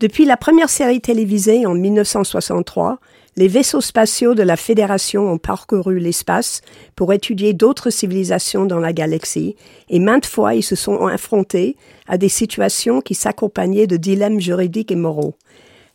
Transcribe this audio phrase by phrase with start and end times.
[0.00, 3.00] Depuis la première série télévisée en 1963,
[3.36, 6.62] les vaisseaux spatiaux de la Fédération ont parcouru l'espace
[6.96, 9.56] pour étudier d'autres civilisations dans la galaxie,
[9.90, 11.76] et maintes fois ils se sont affrontés
[12.08, 15.34] à des situations qui s'accompagnaient de dilemmes juridiques et moraux.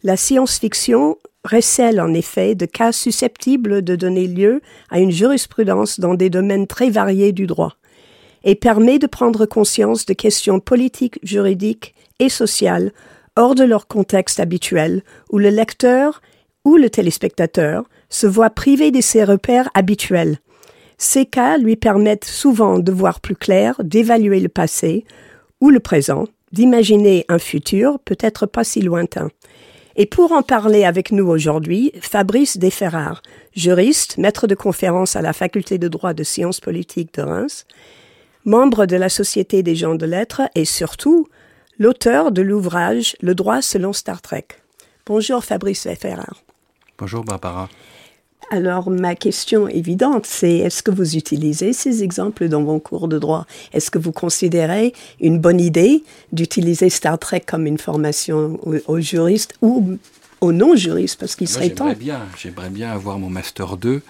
[0.04, 4.62] La science-fiction recèle en effet de cas susceptibles de donner lieu
[4.92, 7.74] à une jurisprudence dans des domaines très variés du droit,
[8.44, 12.92] et permet de prendre conscience de questions politiques, juridiques et sociales
[13.36, 16.22] hors de leur contexte habituel, où le lecteur
[16.64, 20.40] ou le téléspectateur se voit privé de ses repères habituels.
[20.98, 25.06] Ces cas lui permettent souvent de voir plus clair, d'évaluer le passé
[25.60, 29.30] ou le présent, d'imaginer un futur peut-être pas si lointain.
[29.98, 33.22] Et pour en parler avec nous aujourd'hui, Fabrice Desferrard,
[33.56, 37.66] juriste, maître de conférence à la faculté de droit de sciences politiques de Reims,
[38.44, 41.28] membre de la Société des gens de lettres et surtout
[41.78, 44.48] l'auteur de l'ouvrage Le droit selon Star Trek.
[45.06, 46.44] Bonjour Fabrice Ferrard.
[46.98, 47.70] Bonjour Barbara.
[48.52, 53.18] Alors ma question évidente, c'est est-ce que vous utilisez ces exemples dans vos cours de
[53.18, 53.46] droit?
[53.74, 59.56] Est-ce que vous considérez une bonne idée d'utiliser Star Trek comme une formation aux, juristes
[59.62, 59.98] ou
[60.42, 61.92] aux non-juristes parce qu'il serait temps?
[61.94, 64.04] Bien, j'aimerais bien avoir mon master 2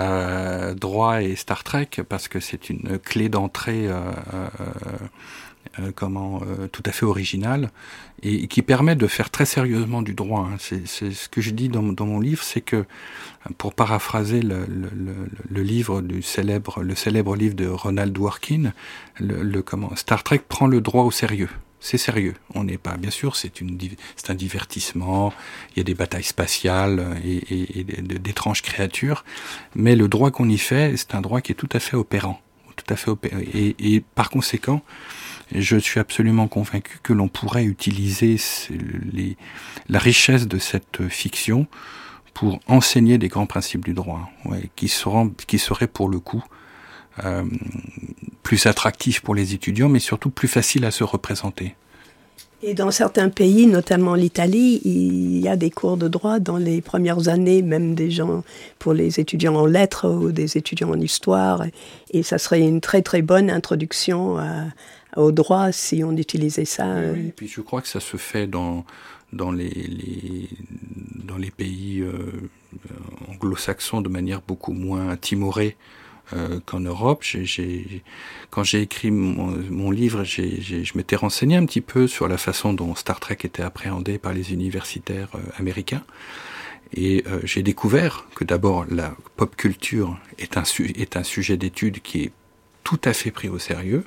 [0.00, 4.00] euh, droit et Star Trek parce que c'est une clé d'entrée euh,
[4.34, 4.48] euh,
[5.78, 7.70] euh, comment euh, tout à fait original
[8.22, 10.48] et, qui permet de faire très sérieusement du droit.
[10.52, 10.56] Hein.
[10.58, 12.84] C'est ce que je dis dans, mon livre, c'est que
[13.58, 14.66] pour paraphraser le,
[15.50, 18.72] livre du célèbre, le célèbre livre de Ronald Dworkin,
[19.20, 21.50] le, comment Star Trek prend le droit au sérieux.
[21.80, 22.34] C'est sérieux.
[22.54, 23.52] On n'est pas, bien sûr, c'est
[24.28, 25.32] un divertissement.
[25.74, 29.24] Il y a des batailles spatiales et, d'étranges créatures,
[29.76, 32.40] mais le droit qu'on y fait, c'est un droit qui est tout à fait opérant,
[32.74, 33.12] tout à fait
[33.54, 34.82] et par conséquent,
[35.54, 38.36] je suis absolument convaincu que l'on pourrait utiliser
[39.88, 41.66] la richesse de cette fiction
[42.34, 44.30] pour enseigner des grands principes du droit,
[44.76, 46.44] qui, seront, qui seraient pour le coup
[47.24, 47.44] euh,
[48.42, 51.74] plus attractifs pour les étudiants, mais surtout plus faciles à se représenter.
[52.62, 56.80] Et dans certains pays, notamment l'Italie, il y a des cours de droit dans les
[56.80, 58.42] premières années, même des gens
[58.80, 61.64] pour les étudiants en lettres ou des étudiants en histoire.
[62.10, 64.64] Et ça serait une très très bonne introduction à,
[65.16, 67.02] au droit si on utilisait ça.
[67.02, 68.84] et puis je crois que ça se fait dans,
[69.32, 70.48] dans, les, les
[71.24, 72.32] dans les pays euh,
[73.28, 75.76] anglo-saxons de manière beaucoup moins timorée
[76.34, 77.24] euh, qu'en Europe.
[78.50, 82.74] Quand j'ai écrit mon, mon livre, je m'étais renseigné un petit peu sur la façon
[82.74, 86.04] dont Star Trek était appréhendé par les universitaires euh, américains.
[86.92, 90.64] Et euh, j'ai découvert que d'abord la pop culture est un,
[90.96, 92.32] est un sujet d'étude qui est
[92.88, 94.04] tout à fait pris au sérieux.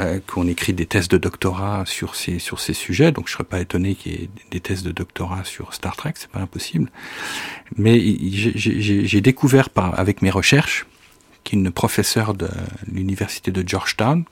[0.00, 3.10] Euh, qu'on écrit des thèses de doctorat sur ces sur ces sujets.
[3.10, 6.12] Donc je serais pas étonné qu'il y ait des thèses de doctorat sur Star Trek,
[6.14, 6.92] c'est pas impossible.
[7.76, 7.98] Mais
[8.54, 10.86] j'ai découvert par avec mes recherches
[11.42, 12.48] qu'une professeure de
[12.86, 14.24] l'université de Georgetown,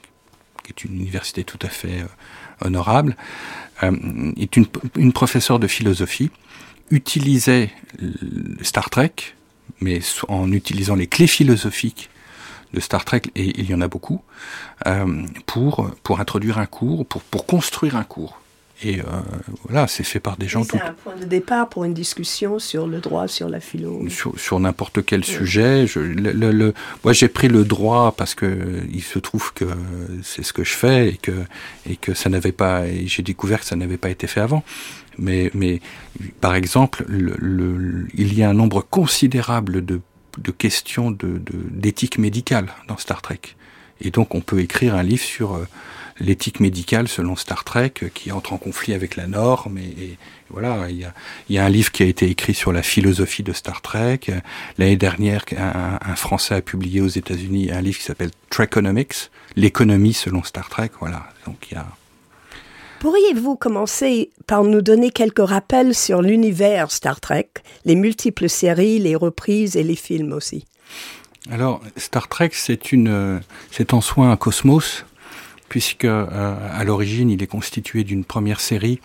[0.63, 3.17] qui est une université tout à fait euh, honorable,
[3.83, 6.31] euh, est une, une professeure de philosophie,
[6.93, 7.73] utilisait
[8.63, 9.35] Star Trek,
[9.81, 9.99] mais
[10.29, 12.11] en utilisant les clés philosophiques
[12.73, 14.23] de Star Trek, et il y en a beaucoup,
[14.87, 18.41] euh, pour, pour introduire un cours, pour, pour construire un cours.
[18.83, 19.05] Et euh,
[19.65, 20.63] voilà, c'est fait par des gens.
[20.63, 24.09] C'est un point de départ pour une discussion sur le droit, sur la philo.
[24.09, 25.89] Sur, sur n'importe quel sujet.
[25.89, 29.65] Je, le, le, moi, j'ai pris le droit parce que il se trouve que
[30.23, 31.45] c'est ce que je fais et que
[31.91, 32.85] et que ça n'avait pas.
[33.07, 34.63] J'ai découvert que ça n'avait pas été fait avant.
[35.19, 35.81] Mais mais
[36.41, 40.01] par exemple, le, il y a un nombre considérable de
[40.39, 43.41] de questions d'éthique médicale dans Star Trek.
[44.01, 45.67] Et donc on peut écrire un livre sur euh,
[46.21, 49.79] l'éthique médicale selon Star Trek euh, qui entre en conflit avec la norme.
[49.79, 50.17] Et,
[50.51, 51.07] voilà, il
[51.51, 54.21] y, a, un livre qui a été écrit sur la philosophie de Star Trek.
[54.79, 60.43] L'année dernière, un, Français a publié aux États-Unis un livre qui s'appelle Trekonomics, l'économie selon
[60.43, 60.91] Star Trek.
[61.01, 61.87] Voilà, donc il y a
[63.01, 67.49] Pourriez-vous commencer par nous donner quelques rappels sur l'univers Star Trek,
[67.85, 70.67] les multiples séries, les reprises et les films aussi?
[71.49, 72.81] Alors, Star Trek, c'est
[73.71, 75.05] c'est en soi un cosmos,
[75.69, 79.01] puisque euh, à l'origine, il est constitué d'une première série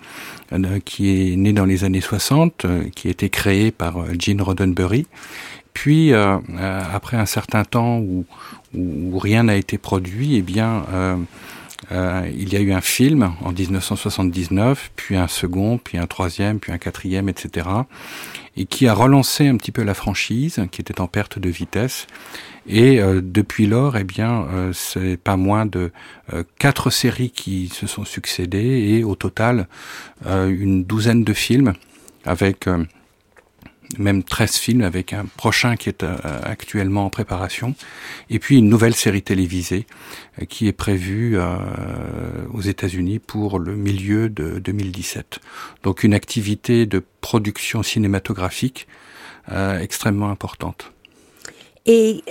[0.53, 4.13] euh, qui est née dans les années 60, euh, qui a été créée par euh,
[4.17, 5.05] Gene Roddenberry.
[5.73, 6.37] Puis, euh,
[6.91, 8.25] après un certain temps où,
[8.75, 10.83] où rien n'a été produit, eh bien
[11.91, 16.59] Euh, il y a eu un film en 1979, puis un second, puis un troisième,
[16.59, 17.67] puis un quatrième, etc.
[18.55, 22.07] Et qui a relancé un petit peu la franchise, qui était en perte de vitesse.
[22.67, 25.91] Et euh, depuis lors, eh bien, euh, c'est pas moins de
[26.33, 29.67] euh, quatre séries qui se sont succédées et au total
[30.25, 31.73] une douzaine de films
[32.25, 32.69] avec
[33.97, 37.75] même 13 films avec un prochain qui est euh, actuellement en préparation,
[38.29, 39.85] et puis une nouvelle série télévisée
[40.41, 41.57] euh, qui est prévue euh,
[42.53, 45.39] aux États-Unis pour le milieu de 2017.
[45.83, 48.87] Donc une activité de production cinématographique
[49.81, 50.93] extrêmement importante.
[51.85, 52.23] Et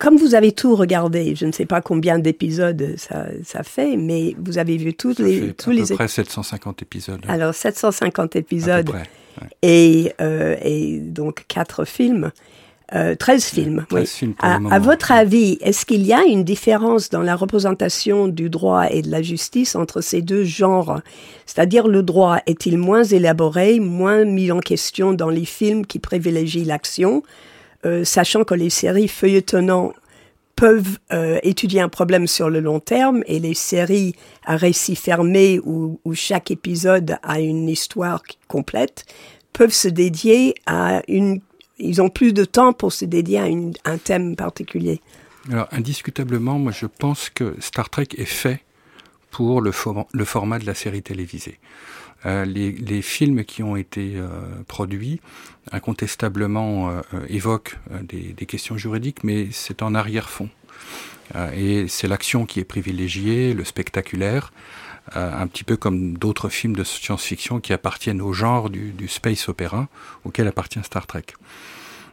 [0.00, 4.34] comme vous avez tout regardé, je ne sais pas combien d'épisodes ça, ça, fait, mais
[4.38, 5.40] vous avez vu tous les...
[5.40, 5.82] Fait tous à les...
[5.82, 7.20] peu près 750 épisodes.
[7.28, 8.88] Alors 750 épisodes.
[8.88, 9.08] À peu près
[9.62, 12.30] et, euh, et, donc quatre films.
[12.94, 14.06] Euh, 13 films, 13 oui.
[14.06, 18.48] films à, à, votre avis, est-ce qu'il y a une différence dans la représentation du
[18.48, 21.02] droit et de la justice entre ces deux genres?
[21.44, 26.64] C'est-à-dire le droit est-il moins élaboré, moins mis en question dans les films qui privilégient
[26.64, 27.22] l'action,
[27.84, 29.94] euh, sachant que les séries feuilletonnantes
[30.56, 35.60] peuvent euh, étudier un problème sur le long terme et les séries à récit fermé
[35.62, 39.04] où, où chaque épisode a une histoire complète
[39.52, 41.40] peuvent se dédier à une...
[41.78, 45.00] Ils ont plus de temps pour se dédier à un thème particulier.
[45.48, 48.60] Alors, indiscutablement, moi je pense que Star Trek est fait
[49.30, 51.60] pour for le format de la série télévisée.
[52.26, 54.28] Euh, les, les, films qui ont été euh,
[54.66, 55.20] produits
[55.70, 60.48] incontestablement euh, euh évoquent des, des, questions juridiques, mais c'est en arrière-fond.
[61.54, 64.50] Et c'est l'action qui est privilégiée, le spectaculaire,
[65.14, 69.46] un petit peu comme d'autres films de science-fiction qui appartiennent au genre du, du space
[69.50, 69.88] opéra
[70.24, 71.24] auquel appartient Star Trek.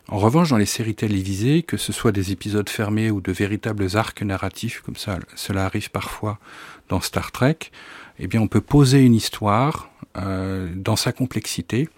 [0.09, 3.95] En revanche, dans les séries télévisées, que ce soit des épisodes fermés ou de véritables
[3.95, 6.37] arcs narratifs, comme ça, cela arrive parfois
[6.89, 7.57] dans Star Trek,
[8.19, 11.89] eh bien, on peut poser une histoire euh, dans sa complexité,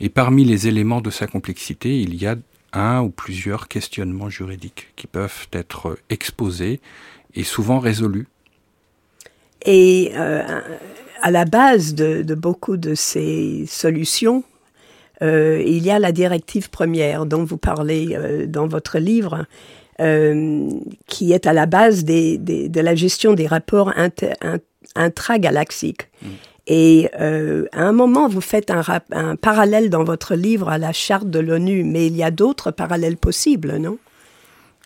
[0.00, 2.36] et parmi les éléments de sa complexité, il y a
[2.72, 6.80] un ou plusieurs questionnements juridiques qui peuvent être exposés
[7.34, 8.26] et souvent résolus.
[9.64, 10.42] Et euh,
[11.22, 14.44] à la base de, de, beaucoup de ces solutions,
[15.22, 19.46] euh, il y a la directive première dont vous parlez dans votre livre,
[20.00, 20.68] euh,
[21.06, 24.34] qui est à la base des, des, de la gestion des rapports inter,
[24.94, 26.08] intragalaxiques.
[26.22, 26.26] Mmh.
[26.66, 28.82] Et euh, à un moment, vous faites un,
[29.12, 32.70] un, parallèle dans votre livre à la charte de l'ONU, mais il y a d'autres
[32.70, 33.98] parallèles possibles, non?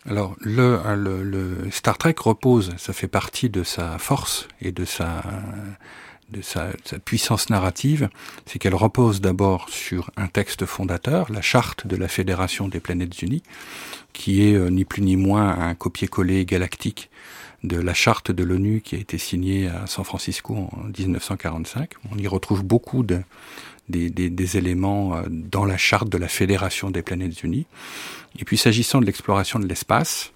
[0.07, 4.83] Alors, le, le, le, Star Trek repose, ça fait partie de sa force et de
[4.83, 5.21] sa,
[6.31, 6.71] de sa,
[7.05, 8.09] puissance narrative,
[8.47, 13.21] c'est qu'elle repose d'abord sur un texte fondateur, la charte de la Fédération des planètes
[13.21, 13.43] unies,
[14.11, 17.10] qui est euh, ni plus ni moins un copier-coller galactique
[17.63, 21.91] de la charte de l'ONU qui a été signée à San Francisco en 1945.
[22.11, 23.21] On y retrouve beaucoup de,
[23.89, 27.67] des, des, des, éléments euh, dans la charte de la Fédération des planètes unies.
[28.39, 30.31] Et puis s'agissant de l'exploration de l'espace,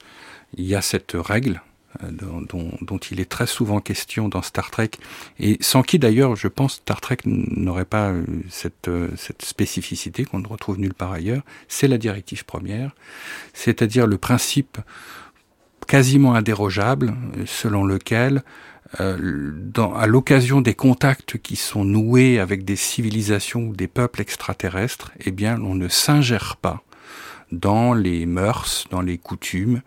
[0.56, 1.62] il y a cette règle
[2.04, 4.92] euh, dont, dont, il est très souvent question dans Star Trek,
[5.40, 8.14] et sans qui d'ailleurs, je pense, Star Trek n'aurait pas
[8.50, 12.92] cette, cette spécificité qu'on ne retrouve nulle part ailleurs, c'est la directive première,
[13.54, 14.78] c'est-à-dire le principe
[15.86, 17.14] quasiment indérogeable,
[17.46, 18.44] selon lequel,
[19.00, 24.22] euh, dans, à l'occasion des contacts qui sont noués avec des civilisations ou des peuples
[24.22, 26.84] extraterrestres, eh bien, on ne s'ingère pas
[27.52, 29.82] dans les mœurs, dans les coutumes,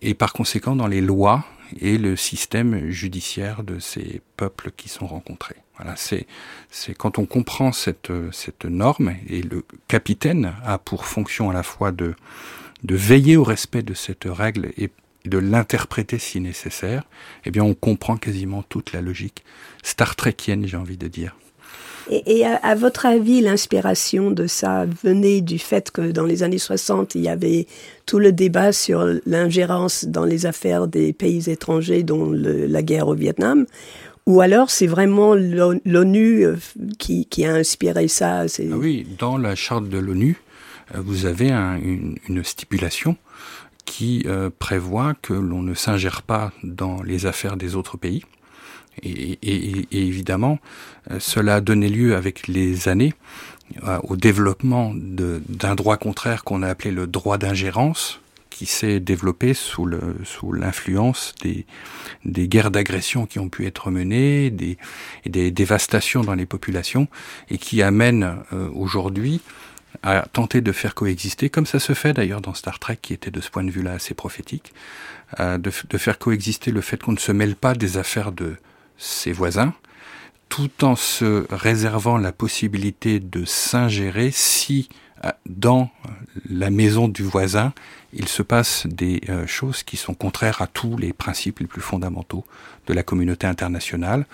[0.00, 1.44] et par conséquent dans les lois
[1.80, 5.56] et le système judiciaire de ces peuples qui sont rencontrés.
[5.76, 6.26] Voilà, c'est,
[6.98, 11.92] quand on comprend cette, cette norme, et le capitaine a pour fonction à la fois
[11.92, 12.14] de,
[12.84, 14.90] de veiller au respect de cette règle et
[15.24, 17.04] de l'interpréter si nécessaire,
[17.44, 19.44] eh bien on comprend quasiment toute la logique
[19.82, 21.36] Star Trekienne, j'ai envie de dire.
[22.10, 26.42] Et, et à, à, votre avis, l'inspiration de ça venait du fait que dans les
[26.42, 27.66] années 60, il y avait
[28.06, 33.06] tout le débat sur l'ingérence dans les affaires des pays étrangers, dont le, la guerre
[33.06, 33.66] au Vietnam,
[34.26, 36.56] ou alors c'est vraiment l'ONU euh,
[36.98, 38.42] qui, qui, a inspiré ça?
[38.42, 40.36] Ah Oui, dans la charte de l'ONU,
[40.94, 43.16] euh, vous avez un, une, une stipulation
[43.84, 48.24] qui euh, prévoit que l'on ne s'ingère pas dans les affaires des autres pays.
[49.02, 49.38] Et,
[49.90, 50.58] évidemment,
[51.10, 53.14] euh, cela a donné lieu avec les années
[53.84, 58.20] euh, au développement d'un droit contraire qu'on a appelé le droit d'ingérence,
[58.50, 59.86] qui s'est développé sous
[60.52, 61.64] l'influence des,
[62.26, 64.76] des guerres d'agression qui ont pu être menées, des,
[65.24, 67.08] des dévastations dans les populations,
[67.48, 68.36] et qui amène
[68.74, 69.40] aujourd'hui
[70.02, 73.30] à tenter de faire coexister, comme ça se fait d'ailleurs dans Star Trek, qui était
[73.30, 74.72] de ce point de vue-là assez prophétique,
[75.40, 78.56] euh, de, faire coexister le fait qu'on ne se mêle pas des affaires de
[78.98, 79.74] ses voisins,
[80.48, 84.88] tout en se réservant la possibilité de s'ingérer si
[85.24, 85.90] euh, dans
[86.48, 87.72] la maison du voisin,
[88.12, 91.80] il se passe des euh, choses qui sont contraires à tous les principes les plus
[91.80, 92.44] fondamentaux
[92.86, 94.26] de la communauté internationale,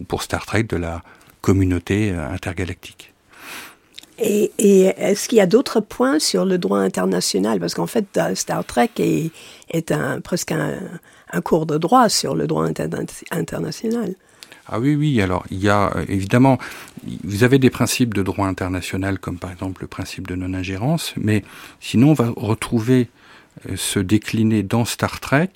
[0.00, 1.02] ou pour Star Trek, de la
[1.42, 3.12] communauté intergalactique.
[4.18, 7.60] Et, est-ce qu'il y a d'autres points sur le droit international?
[7.60, 12.88] Parce qu'en fait, Star Trek est, presque un, cours de droit sur le droit inter
[13.30, 14.14] international.
[14.68, 15.20] Ah oui, oui.
[15.20, 16.58] Alors, il y a évidemment,
[17.24, 21.44] vous avez des principes de droit international, comme par exemple le principe de non-ingérence, mais
[21.80, 23.08] sinon, on va retrouver
[23.68, 25.50] euh, se décliner dans Star Trek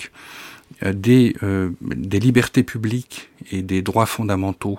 [0.83, 0.95] euh,
[1.43, 4.79] euh, des libertés publiques et des droits fondamentaux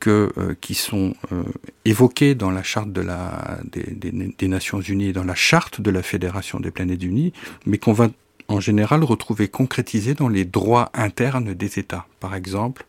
[0.00, 1.42] que, euh, qui sont euh,
[1.84, 5.80] évoqués dans la charte de la, des, des, des, Nations Unies et dans la charte
[5.80, 7.32] de la Fédération des Planètes Unies,
[7.66, 8.08] mais qu'on va
[8.48, 12.06] en général retrouver concrétisés dans les droits internes des États.
[12.20, 12.86] Par exemple,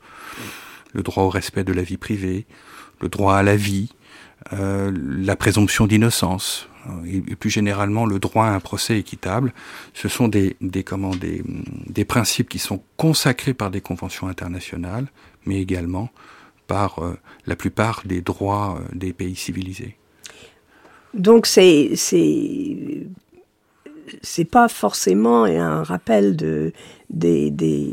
[0.93, 2.45] le droit au respect de la vie privée,
[3.01, 3.89] le droit à la vie,
[4.53, 6.69] euh, la présomption d'innocence,
[7.05, 9.53] et, et plus généralement le droit à un procès équitable.
[9.93, 11.43] Ce sont des, des, comment, des,
[11.87, 15.07] des principes qui sont consacrés par des conventions internationales,
[15.45, 16.09] mais également
[16.67, 19.95] par euh, la plupart des droits euh, des pays civilisés.
[21.13, 23.07] Donc c'est c'est
[24.21, 26.71] c'est pas forcément un rappel de
[27.09, 27.87] des, des,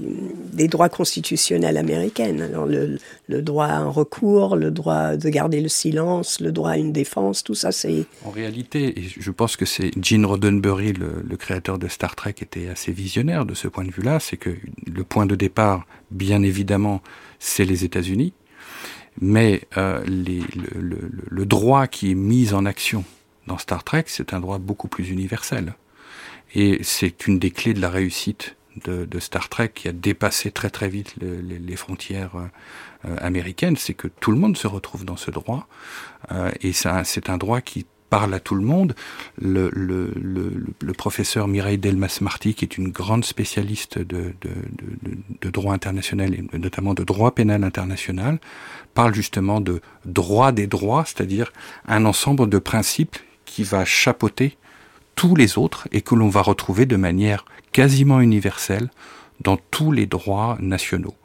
[0.53, 2.37] des droits constitutionnels américains.
[2.41, 6.71] Alors le, le, droit à un recours, le droit de garder le silence, le droit
[6.71, 8.07] à une défense, tout ça c'est...
[8.25, 12.35] En réalité, et je pense que c'est Gene Roddenberry, le, le, créateur de Star Trek,
[12.41, 14.51] était assez visionnaire de ce point de vue-là, c'est que
[14.87, 17.01] le point de départ, bien évidemment,
[17.39, 18.33] c'est les États-Unis,
[19.21, 20.43] mais euh, le,
[20.75, 23.05] le, le, droit qui est mis en action
[23.47, 25.75] dans Star Trek, c'est un droit beaucoup plus universel.
[26.55, 30.51] Et c'est une des clés de la réussite de, de, Star Trek qui a dépassé
[30.51, 34.67] très très vite le, les, les, frontières euh, américaines, c'est que tout le monde se
[34.67, 35.69] retrouve dans ce droit.
[36.33, 38.95] Euh, et c'est un droit qui parle à tout le monde.
[39.43, 40.13] Le,
[40.97, 44.33] professeur Mireille Delmas-Marty, qui est une grande spécialiste de,
[45.51, 48.39] droit international et notamment de droit pénal international,
[48.95, 51.53] parle justement de droit des droits, c'est-à-dire
[51.89, 53.17] un ensemble de principes
[53.47, 54.57] qui va chapeauter
[55.17, 58.91] tous les autres et que l'on va retrouver de manière quasiment universelle
[59.41, 61.17] dans tous les droits nationaux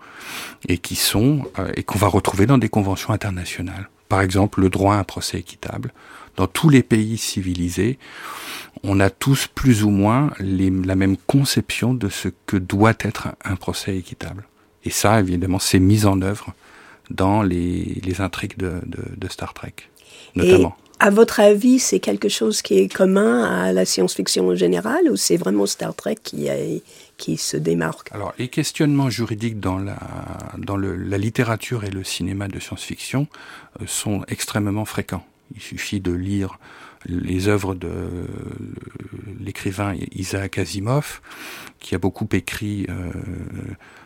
[0.67, 3.89] et qui sont euh, et qu'on va retrouver dans des conventions internationales.
[4.10, 5.93] Par exemple, le droit à un procès équitable.
[6.39, 8.00] Dans tous les pays civilisés,
[8.84, 13.27] on a tous plus ou moins les, la même conception de ce que doit être
[13.43, 14.48] un procès équitable.
[14.86, 16.53] Et ça, évidemment, c'est mis en œuvre
[17.10, 19.74] dans les, les intrigues de, de, de, Star Trek,
[20.34, 20.77] notamment.
[20.79, 25.10] Et à votre avis, c'est quelque chose qui est commun à la science-fiction en général
[25.12, 26.55] ou c'est vraiment Star Trek qui, a,
[27.17, 28.13] qui se démarque?
[28.13, 29.98] Alors, les questionnements juridiques dans, la,
[30.58, 33.27] dans le, la littérature et le cinéma de science-fiction
[33.81, 35.25] euh, sont extrêmement fréquents.
[35.56, 36.60] Il suffit de lire
[37.06, 38.27] les œuvres de
[39.39, 41.22] l'écrivain Isaac Asimov,
[41.79, 43.12] qui a beaucoup écrit euh,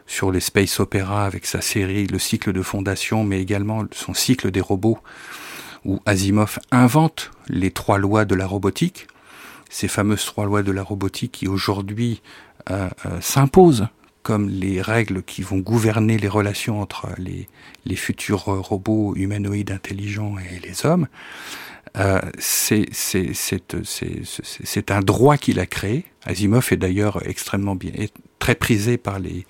[0.06, 4.52] sur les space opéras avec sa série Le cycle de fondation, mais également son cycle
[4.52, 5.00] des robots,
[5.86, 9.08] où Asimov invente les trois lois de la robotique,
[9.70, 12.22] ces fameuses trois lois de la robotique qui aujourd'hui
[12.70, 13.88] euh, euh, s'imposent
[14.24, 17.48] comme les règles qui vont gouverner les relations entre les,
[17.96, 21.08] futurs robots humanoïdes intelligents et les hommes.
[21.98, 22.90] Euh, c'est
[24.90, 26.06] un droit qu'il a créé.
[26.26, 27.92] Asimov est d'ailleurs extrêmement bien,
[28.40, 29.46] très prisé par les,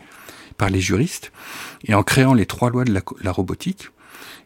[0.58, 1.32] par les juristes.
[1.86, 3.89] Et en créant les trois lois de la, robotique,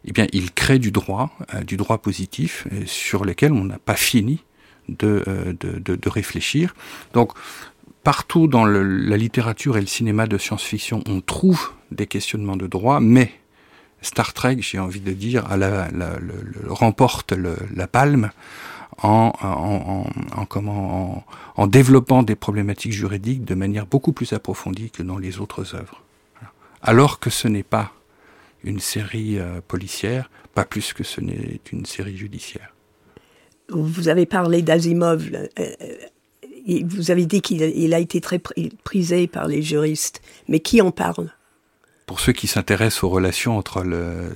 [0.05, 3.79] eh bien, il crée du droit, euh, du droit positif, euh, sur lequel on n'a
[3.79, 4.43] pas fini
[4.89, 6.75] de, de, de, de, réfléchir.
[7.13, 7.33] Donc,
[8.07, 13.01] partout dans la littérature et le cinéma de science-fiction, on trouve des questionnements de droit,
[13.01, 13.33] mais
[14.01, 15.43] Star Trek, j'ai envie de dire,
[16.69, 18.29] remporte la palme
[19.03, 20.07] en,
[21.67, 26.01] développant des problématiques juridiques de manière beaucoup plus approfondie que dans les autres œuvres.
[26.81, 27.91] Alors que ce n'est pas
[28.63, 32.73] une série euh, policière, pas plus que ce n'est une série judiciaire.
[33.67, 35.29] Vous avez parlé d'Asimov.
[36.67, 38.39] Vous avez dit qu'il a été très
[38.83, 40.21] prisé par les juristes.
[40.47, 41.29] Mais qui en parle?
[42.05, 44.31] Pour ceux qui s'intéressent aux relations entre le,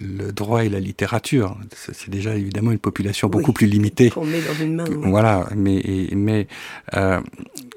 [0.00, 4.10] le, droit et la littérature, c'est déjà évidemment une population beaucoup oui, plus limitée.
[4.10, 4.84] Qu'on met dans une main.
[4.88, 5.10] Oui.
[5.10, 6.48] Voilà, mais, mais
[6.94, 7.20] euh,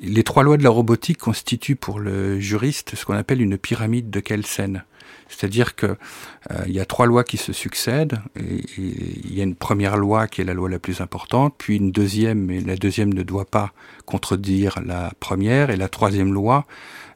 [0.01, 4.10] les trois lois de la robotique constituent pour le juriste ce qu'on appelle une pyramide
[4.10, 4.84] de Kelsen.
[5.29, 5.95] C'est-à-dire que
[6.51, 8.19] euh, y a trois lois qui se succèdent.
[8.36, 11.91] Il y a une première loi qui est la loi la plus importante, puis une
[11.91, 13.71] deuxième, mais la deuxième ne doit pas
[14.05, 16.65] contredire la première, et la troisième loi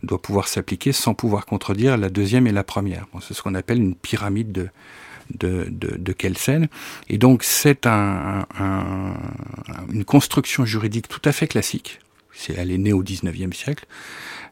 [0.04, 3.08] doit pouvoir s'appliquer sans pouvoir contredire la deuxième et la première.
[3.22, 4.72] C'est ce qu'on appelle une pyramide
[5.32, 6.68] de, Kelsen.
[7.10, 9.14] Et donc c'est un, un,
[9.92, 12.00] une construction juridique tout à fait classique.
[12.34, 13.86] C'est, elle est née au 19e siècle,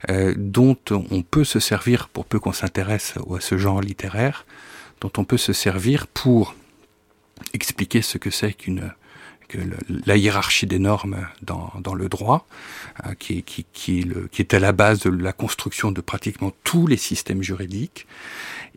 [0.10, 4.46] euh, dont on peut se servir, pour peu qu'on s'intéresse à ce genre littéraire,
[5.02, 6.56] dont on peut se servir pour
[7.54, 8.92] expliquer ce que c'est qu'une
[9.52, 9.58] que
[10.06, 12.48] la hiérarchie des normes dans, dans le droit,
[13.06, 16.54] euh, qui, qui, qui, le, qui, est à la base de la construction de pratiquement
[16.64, 18.08] tous les systèmes juridiques.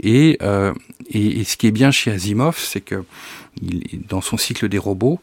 [0.03, 0.75] Et, euh,
[1.09, 3.05] et, et ce qui est bien chez Asimov, c'est que
[3.63, 5.21] il, dans son cycle des robots,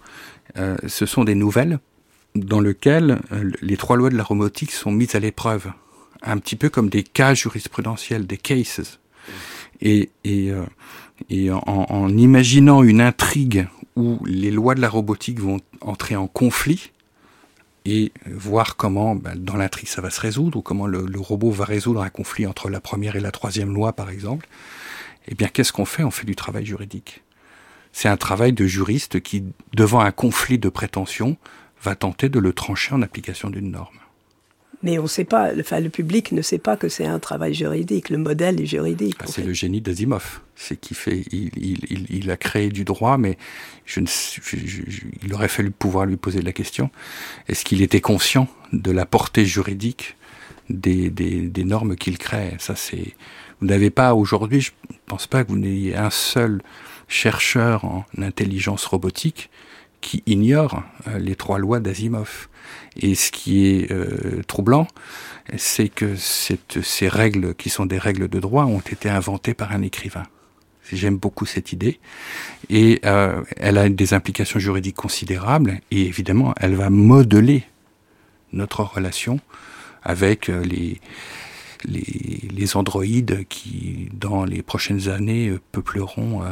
[0.57, 1.79] euh, ce sont des nouvelles
[2.35, 5.71] dans lesquelles euh, les trois lois de la robotique sont mises à l'épreuve,
[6.21, 8.99] un petit peu comme des cas jurisprudentiels, des cases.
[9.81, 10.65] Et, et, euh,
[11.29, 16.27] et en, en, imaginant une intrigue où les lois de la robotique vont entrer en
[16.27, 16.91] conflit
[17.85, 21.49] et voir comment, ben, dans l'intrigue, ça va se résoudre, ou comment le, le, robot
[21.49, 24.47] va résoudre un conflit entre la première et la troisième loi, par exemple,
[25.27, 26.03] eh bien, qu'est-ce qu'on fait?
[26.03, 27.23] On fait du travail juridique.
[27.91, 31.37] C'est un travail de juriste qui, devant un conflit de prétention,
[31.83, 33.97] va tenter de le trancher en application d'une norme.
[34.83, 38.09] Mais on sait pas, enfin, le public ne sait pas que c'est un travail juridique,
[38.09, 39.17] le modèle est juridique.
[39.19, 40.41] Ah, c'est le génie d'Asimov.
[40.55, 43.37] C'est fait, il, il, il, a créé du droit, mais
[43.85, 44.81] je ne, je, je,
[45.23, 46.89] il aurait fallu pouvoir lui poser la question.
[47.47, 50.17] Est-ce qu'il était conscient de la portée juridique
[50.69, 52.55] des, des, des normes qu'il crée?
[52.57, 53.13] Ça, c'est,
[53.59, 56.63] vous n'avez pas aujourd'hui, je ne pense pas que vous n'ayez un seul
[57.07, 59.51] chercheur en intelligence robotique
[60.01, 62.49] qui ignore euh, les trois lois d'Asimov.
[62.97, 64.87] Et ce qui est euh, troublant,
[65.57, 69.81] c'est que ces règles, qui sont des règles de droit, ont été inventées par un
[69.81, 70.23] écrivain.
[70.91, 71.99] J'aime beaucoup cette idée.
[72.69, 75.79] Et euh, elle a des implications juridiques considérables.
[75.91, 77.63] Et évidemment, elle va modeler
[78.51, 79.39] notre relation
[80.03, 80.99] avec euh, les,
[81.85, 86.51] les, les androïdes qui, dans les prochaines années, peupleront euh,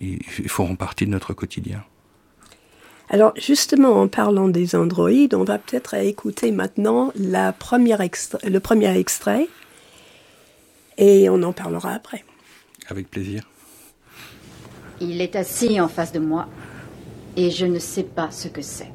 [0.00, 1.84] et feront partie de notre quotidien.
[3.10, 8.00] Alors justement, en parlant des androïdes, on va peut-être écouter maintenant la première
[8.44, 9.46] le premier extrait
[10.96, 12.24] et on en parlera après.
[12.88, 13.42] Avec plaisir.
[15.00, 16.48] Il est assis en face de moi
[17.36, 18.90] et je ne sais pas ce que c'est.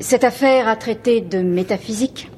[0.00, 2.30] Cette affaire a traité de métaphysique,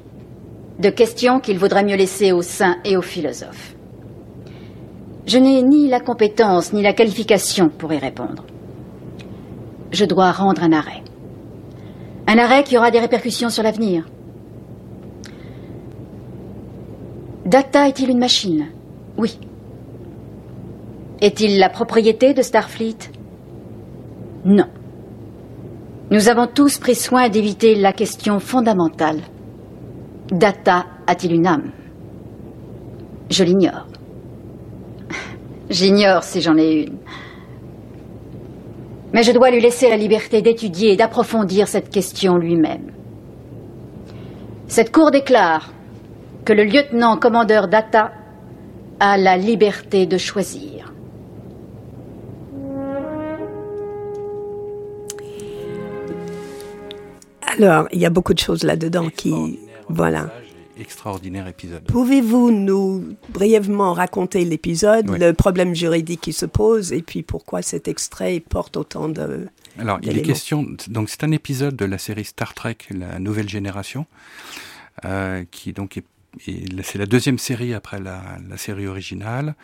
[0.79, 3.75] de questions qu'il vaudrait mieux laisser aux saints et aux philosophes.
[5.25, 8.45] Je n'ai ni la compétence ni la qualification pour y répondre
[9.91, 11.03] je dois rendre un arrêt.
[12.27, 14.05] Un arrêt qui aura des répercussions sur l'avenir.
[17.45, 18.67] Data est-il une machine?
[19.17, 19.39] Oui.
[21.21, 22.97] Est-il la propriété de Starfleet?
[24.43, 24.67] Non.
[26.11, 29.21] Nous avons tous pris soin d'éviter la question fondamentale.
[30.29, 31.71] Data a-t-il une âme?
[33.29, 33.87] Je l'ignore.
[35.69, 36.97] J'ignore si j'en ai une.
[39.13, 42.91] Mais je dois lui laisser la liberté d'étudier et d'approfondir cette question lui-même.
[44.67, 45.71] Cette cour déclare
[46.43, 48.11] que le lieutenant commandeur Data
[48.99, 50.93] a la liberté de choisir.
[57.59, 59.59] Alors, il y a beaucoup de choses là-dedans qui...
[59.89, 60.29] Voilà
[60.79, 61.83] extraordinaire épisode.
[61.83, 65.19] Pouvez-vous nous brièvement raconter l'épisode, oui.
[65.19, 69.47] le problème juridique qui se pose et puis pourquoi cet extrait porte autant de...
[69.79, 73.47] Alors, il est question, donc c'est un épisode de la série Star Trek, la nouvelle
[73.47, 74.07] génération,
[75.05, 76.03] euh, qui donc est
[76.83, 79.55] c'est la deuxième série après la, la série originale,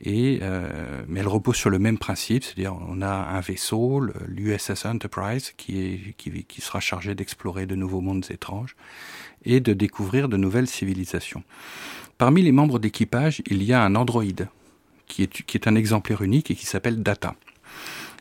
[0.00, 4.86] et euh, mais elle repose sur le même principe, c'est-à-dire on a un vaisseau, l'USS
[4.86, 8.76] Enterprise, qui est qui, qui sera chargé d'explorer de nouveaux mondes étranges,
[9.46, 11.42] et de découvrir de nouvelles civilisations.
[12.18, 14.48] Parmi les membres d'équipage, il y a un androïde
[15.06, 17.34] qui est, qui un exemplaire unique et qui s'appelle Data.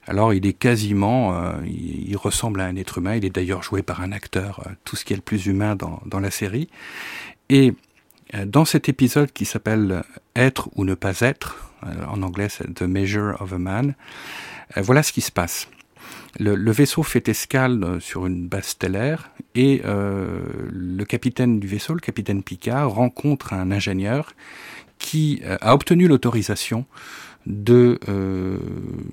[0.08, 3.82] Alors il est quasiment, euh, il, ressemble à un être humain, il est d'ailleurs joué
[3.82, 6.70] par un acteur, euh, tout ce qui est le plus humain dans, dans la série.
[7.50, 7.74] Et
[8.36, 10.04] euh, dans cet épisode qui s'appelle
[10.36, 11.72] Être ou ne pas être,
[12.08, 13.96] en anglais c'est The Measure of a Man,
[14.78, 15.68] voilà ce qui se passe.
[16.38, 22.02] Le, vaisseau fait escale sur une base stellaire et euh, le capitaine du vaisseau, le
[22.02, 24.34] capitaine Picard, rencontre un ingénieur
[24.98, 26.86] qui euh, a obtenu l'autorisation
[27.48, 27.98] euh,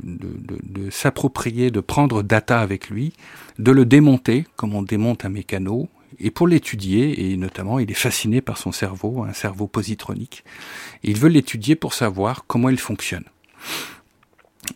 [0.03, 0.27] de,
[0.63, 3.13] de s'approprier, de prendre data avec lui,
[3.59, 5.89] de le démonter comme on démonte un mécano.
[6.19, 10.45] Et pour l'étudier, et notamment il est fasciné par son cerveau, un cerveau positronique,
[11.03, 13.25] il veut l'étudier pour savoir comment il fonctionne.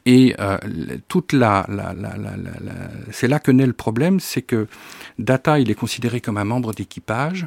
[0.06, 0.56] Et euh,
[1.08, 2.32] toute la, la, la, la
[3.10, 4.68] c'est là que naît le problème, c'est que
[5.18, 7.46] Data, il est considéré comme un membre d'équipage,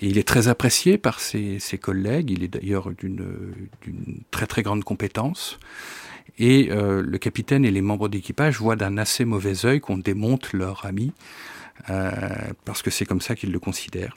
[0.00, 2.30] et il est très apprécié par ses, ses collègues.
[2.30, 3.24] Il est d'ailleurs d'une
[4.30, 5.58] très très grande compétence.
[6.38, 10.52] Et euh, le capitaine et les membres d'équipage voient d'un assez mauvais œil qu'on démonte
[10.52, 11.12] leur ami,
[11.88, 12.10] euh,
[12.64, 14.16] parce que c'est comme ça qu'ils le considèrent.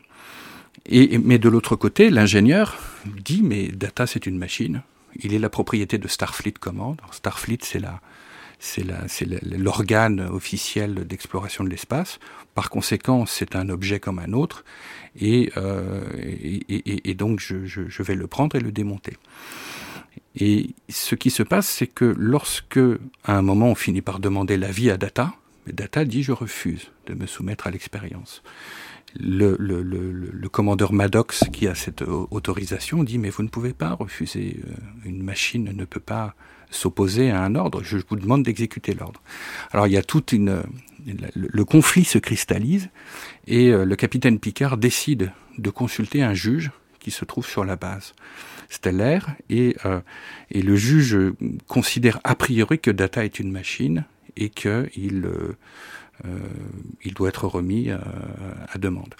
[0.85, 4.81] Et, mais de l'autre côté, l'ingénieur dit mais Data c'est une machine.
[5.21, 6.97] Il est la propriété de Starfleet Command.
[7.11, 7.59] Starfleet
[8.59, 9.25] c'est
[9.57, 12.19] l'organe officiel d'exploration de l'espace.
[12.55, 14.63] Par conséquent, c'est un objet comme un autre,
[15.19, 16.01] et, euh,
[17.15, 19.17] donc je, vais le prendre et le démonter.
[20.35, 22.79] Et ce qui se passe, c'est que lorsque,
[23.23, 25.33] à un moment, on finit par demander l'avis à Data,
[25.67, 28.43] Data dit je refuse de me soumettre à l'expérience.
[29.19, 33.73] Le, le, le, le, commandeur Maddox, qui a cette autorisation, dit mais vous ne pouvez
[33.73, 34.59] pas refuser.
[34.67, 34.71] Euh,
[35.05, 36.33] une machine ne peut pas
[36.71, 37.83] s'opposer à un ordre.
[37.83, 39.21] Je vous demande d'exécuter l'ordre.
[39.71, 40.63] Alors il y a toute une
[41.05, 42.89] le conflit se cristallise
[43.47, 47.75] et euh, le capitaine Picard décide de consulter un juge qui se trouve sur la
[47.75, 48.13] base
[48.69, 49.99] stellaire et, euh,
[50.49, 51.17] et le juge
[51.67, 55.57] considère a priori que Data est une machine et qu'il euh,
[57.03, 57.97] il doit être remis euh,
[58.69, 59.15] à demande.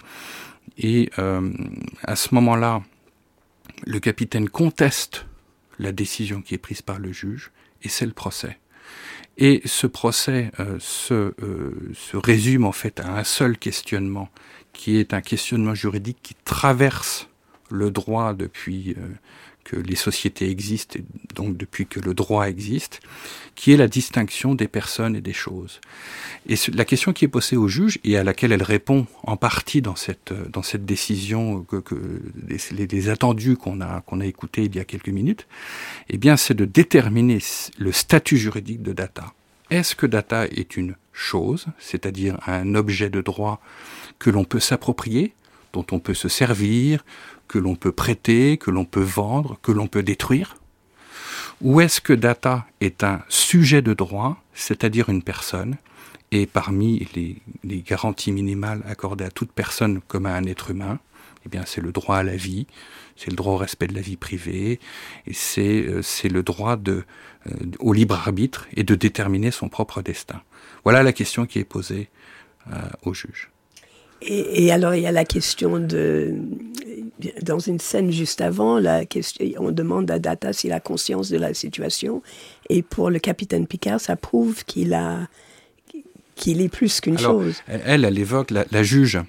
[0.78, 1.52] Et euh,
[2.02, 2.82] à ce moment-là,
[3.86, 5.26] le capitaine conteste
[5.78, 7.50] la décision qui est prise par le juge
[7.82, 8.58] et c'est le procès.
[9.36, 10.78] Et ce procès euh,
[11.10, 14.28] euh, se, résume en fait à un seul questionnement,
[14.72, 17.28] qui est un questionnement juridique qui traverse
[17.70, 19.08] le droit depuis euh,
[19.64, 23.00] que les sociétés existent, et donc depuis que le droit existe,
[23.54, 25.80] qui est la distinction des personnes et des choses.
[26.48, 29.80] Et la question qui est posée au juge, et à laquelle elle répond en partie
[29.80, 31.82] dans cette, dans cette décision, que,
[32.46, 35.46] les, attendus qu'on a, qu'on a écoutés il y a quelques minutes,
[36.10, 37.38] eh bien, c'est de déterminer
[37.78, 39.32] le statut juridique de data.
[39.70, 43.60] Est-ce que data est une chose, c'est-à-dire un objet de droit
[44.18, 45.32] que l'on peut s'approprier,
[45.72, 47.04] dont on peut se servir,
[47.48, 50.56] que l'on peut prêter, que l'on peut vendre, que l'on peut détruire?
[51.60, 55.76] Ou est-ce que data est un sujet de droit, c'est-à-dire une personne,
[56.30, 60.98] et parmi les, garanties minimales accordées à toute personne comme à un être humain,
[61.46, 62.66] eh bien c'est le droit à la vie,
[63.16, 64.80] c'est le droit au respect de la vie privée,
[65.26, 67.04] et c'est euh, c'est le droit de
[67.46, 70.42] euh, au libre arbitre et de déterminer son propre destin?
[70.82, 72.08] Voilà la question qui est posée
[72.72, 73.50] euh, au juge.
[74.22, 76.34] Et, alors il y a la question de
[77.42, 81.38] dans une scène juste avant, la question, on demande à Data s'il a conscience de
[81.38, 82.22] la situation.
[82.68, 85.28] Et pour le capitaine Picard, ça prouve qu'il a
[86.34, 87.62] qu'il est plus qu'une chose.
[87.68, 89.20] Elle, elle évoque la, la juge.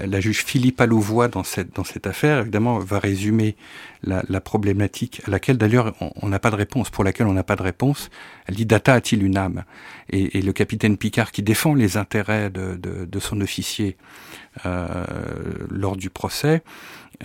[0.00, 3.54] La juge Philippe Allouvois dans cette, dans cette affaire, évidemment, va résumer
[4.02, 7.44] la, la problématique à laquelle d'ailleurs on n'a pas de réponse, pour laquelle on n'a
[7.44, 8.10] pas de réponse.
[8.46, 9.62] Elle dit Data a-t-il une âme?
[10.10, 13.96] Et, et, le capitaine Picard qui défend les intérêts de, de, de son officier
[14.66, 15.04] euh,
[15.70, 16.62] lors du procès,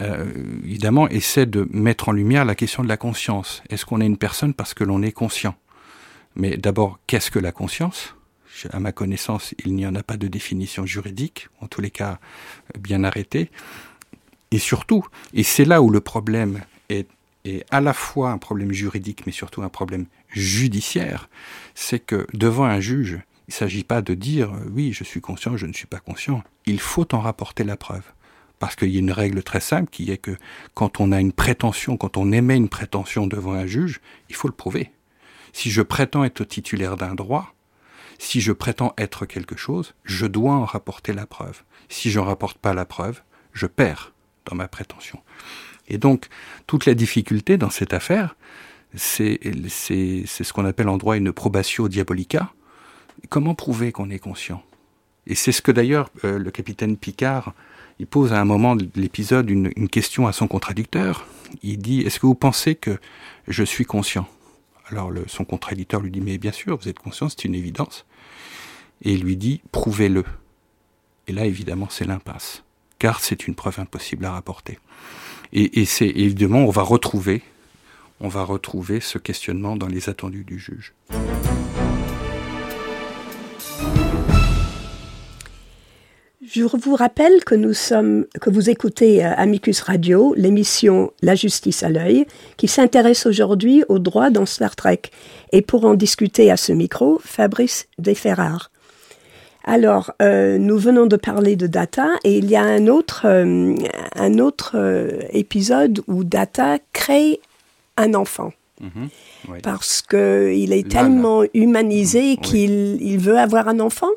[0.02, 0.32] euh,
[0.64, 3.62] évidemment, essaie de mettre en lumière la question de la conscience.
[3.70, 5.56] Est-ce qu'on est une personne parce que l'on est conscient?
[6.36, 8.16] Mais d'abord, qu'est-ce que la conscience?
[8.72, 12.20] À ma connaissance, il n'y en a pas de définition juridique, en tous les cas
[12.80, 13.52] bien arrêtée.
[14.52, 17.08] Et surtout, et c'est là où le problème est,
[17.46, 21.30] est à la fois un problème juridique, mais surtout un problème judiciaire,
[21.76, 25.58] c'est que devant un juge, il ne s'agit pas de dire oui, je suis conscient,
[25.58, 26.44] je ne suis pas conscient.
[26.66, 28.04] Il faut en rapporter la preuve
[28.64, 30.38] parce qu'il y a une règle très simple qui est que
[30.74, 34.00] quand on a une prétention, quand on émet une prétention devant un juge,
[34.30, 34.94] il faut le prouver.
[35.52, 37.56] Si je prétends être titulaire d'un droit,
[38.20, 41.64] si je prétends être quelque chose, je dois en rapporter la preuve.
[41.90, 43.22] Si je ne rapporte pas la preuve,
[43.52, 44.14] je perds
[44.46, 45.20] dans ma prétention.
[45.90, 46.30] Et donc,
[46.66, 48.38] toute la difficulté dans cette affaire,
[48.96, 52.54] c'est ce qu'on appelle en droit une probatio diabolica.
[53.28, 54.64] Comment prouver qu'on est conscient?
[55.28, 57.54] Et c'est ce que d'ailleurs euh, le capitaine Picard
[58.00, 61.26] il pose à un moment de l'épisode une, question à son contradicteur.
[61.62, 63.00] Il dit Est-ce que vous pensez que
[63.48, 64.28] je suis conscient?
[64.88, 68.06] Alors son contradicteur lui dit Mais bien sûr, vous êtes conscient, c'est une évidence.
[69.04, 70.24] Et il lui dit Prouvez-le.
[71.28, 72.64] Et là, évidemment, c'est l'impasse,
[73.00, 74.80] car c'est une preuve impossible à rapporter.
[75.54, 77.44] Et, et c'est évidemment, on va retrouver,
[78.20, 80.94] on va retrouver ce questionnement dans les attendus du juge.
[86.46, 91.84] Je vous rappelle que nous sommes, que vous écoutez euh, Amicus Radio, l'émission La justice
[91.84, 92.26] à l'œil,
[92.58, 95.02] qui s'intéresse aujourd'hui aux droits dans Star Trek.
[95.52, 98.72] Et pour en discuter à ce micro, Fabrice Desferrard.
[99.64, 103.76] Alors, euh, nous venons de parler de Data et il y a un autre, euh,
[104.16, 107.40] un autre euh, épisode où Data crée
[107.96, 108.52] un enfant.
[108.82, 109.08] Mhm,
[109.48, 109.60] oui.
[109.64, 112.38] Parce qu'il est tellement humanisé Oui.
[112.42, 114.10] qu'il il veut avoir un enfant.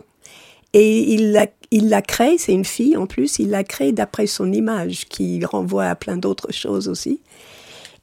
[0.78, 4.26] Et il l'a, il l'a créé, c'est une fille en plus, il l'a créé d'après
[4.26, 7.18] son image, qui renvoie à plein d'autres choses aussi.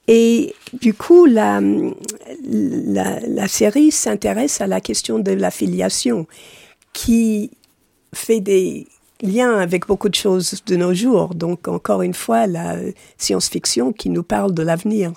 [0.07, 1.61] Et du coup, la,
[2.41, 6.25] la, série s'intéresse à la question de la filiation,
[6.93, 7.51] qui
[8.11, 8.87] fait des
[9.21, 11.35] liens avec beaucoup de choses de nos jours.
[11.35, 12.77] Donc, encore une fois, la
[13.19, 15.13] science-fiction qui nous parle de l'avenir.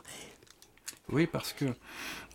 [1.11, 1.65] Oui, parce que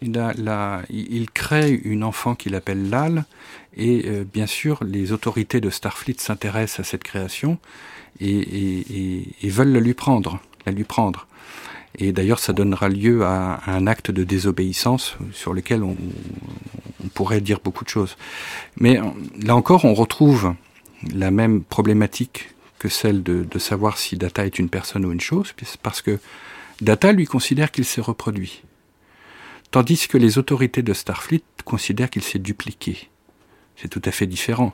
[0.01, 3.23] il, a, il crée une enfant qu'il appelle Lal,
[3.77, 7.57] et euh, bien sûr, les autorités de Starfleet s'intéressent à cette création
[8.19, 11.27] et, et- et- et veulent la lui prendre, la lui prendre.
[11.97, 15.95] Et d'ailleurs, ça donnera lieu à, un acte de désobéissance sur lequel on,
[17.03, 18.15] on pourrait dire beaucoup de choses.
[18.77, 19.03] Mais euh,
[19.43, 20.53] là encore, on retrouve
[21.13, 25.21] la même problématique que celle de, de savoir si Data est une personne ou une
[25.21, 25.53] chose,
[25.83, 26.17] parce que
[26.81, 28.63] Data lui considère qu'il s'est reproduit,
[29.69, 33.10] tandis que les autorités de Starfleet considèrent qu'il s'est dupliqué.
[33.81, 34.73] C'est tout à fait différent.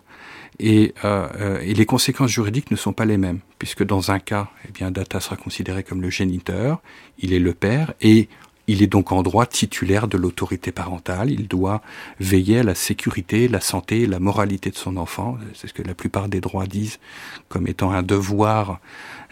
[0.60, 4.20] Et, euh, euh, et les conséquences juridiques ne sont pas les mêmes, puisque dans un
[4.20, 6.82] cas, eh Data sera considéré comme le géniteur,
[7.20, 8.28] il est le père, et
[8.68, 11.32] il est donc en droit titulaire de l'autorité parentale.
[11.32, 11.82] Il doit
[12.20, 15.38] veiller à la sécurité, la santé, la moralité de son enfant.
[15.54, 17.00] C'est ce que la plupart des droits disent
[17.48, 18.82] comme étant un devoir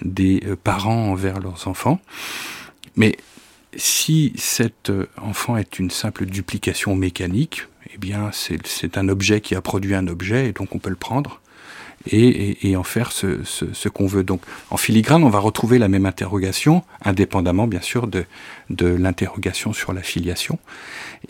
[0.02, 2.00] des euh, parents envers leurs enfants.
[2.96, 3.18] Mais
[3.76, 4.90] si cet
[5.22, 10.08] enfant est une simple duplication mécanique, eh bien, c'est un objet qui a produit un
[10.08, 11.40] objet, et donc on peut le prendre
[12.08, 14.24] et, et- et en faire ce, ce- ce qu'on veut.
[14.24, 18.26] Donc, en filigrane, on va retrouver la même interrogation, indépendamment, bien sûr, de,
[18.70, 20.60] de l'interrogation sur la filiation.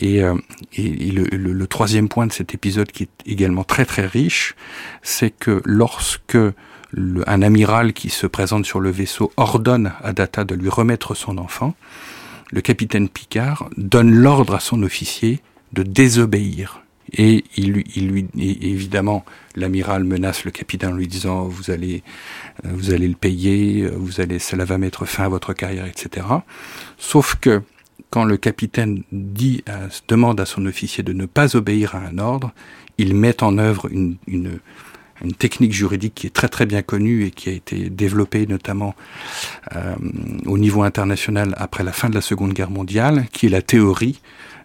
[0.00, 0.34] Et, euh,
[0.74, 4.54] et- le, le- troisième point de cet épisode, qui est également très très riche,
[5.02, 10.54] c'est que lorsque un amiral qui se présente sur le vaisseau ordonne à Data de
[10.54, 11.74] lui remettre son enfant,
[12.52, 15.40] le capitaine Picard donne l'ordre à son officier
[15.72, 16.82] de désobéir.
[17.12, 19.24] Et il, lui- évidemment,
[19.54, 22.02] l'amiral menace le capitaine en lui disant vous allez,
[22.64, 26.26] euh, le payer, euh, vous allez, cela va mettre fin à votre carrière, etc.
[26.98, 27.62] Sauf que
[28.10, 32.52] quand le capitaine demande à son officier de ne pas obéir à un ordre,
[32.98, 33.88] il met en œuvre
[35.22, 38.94] une technique juridique qui est très très bien connue et qui a été développée notamment
[39.74, 39.94] euh,
[40.44, 44.20] au niveau international après la fin de la Seconde Guerre mondiale, qui est la théorie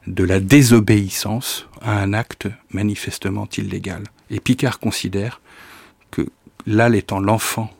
[0.08, 4.04] de la désobéissance à un acte manifestement illégal.
[4.30, 5.42] Et Picard considère
[6.10, 6.28] que
[6.66, 7.72] Lal étant l'enfant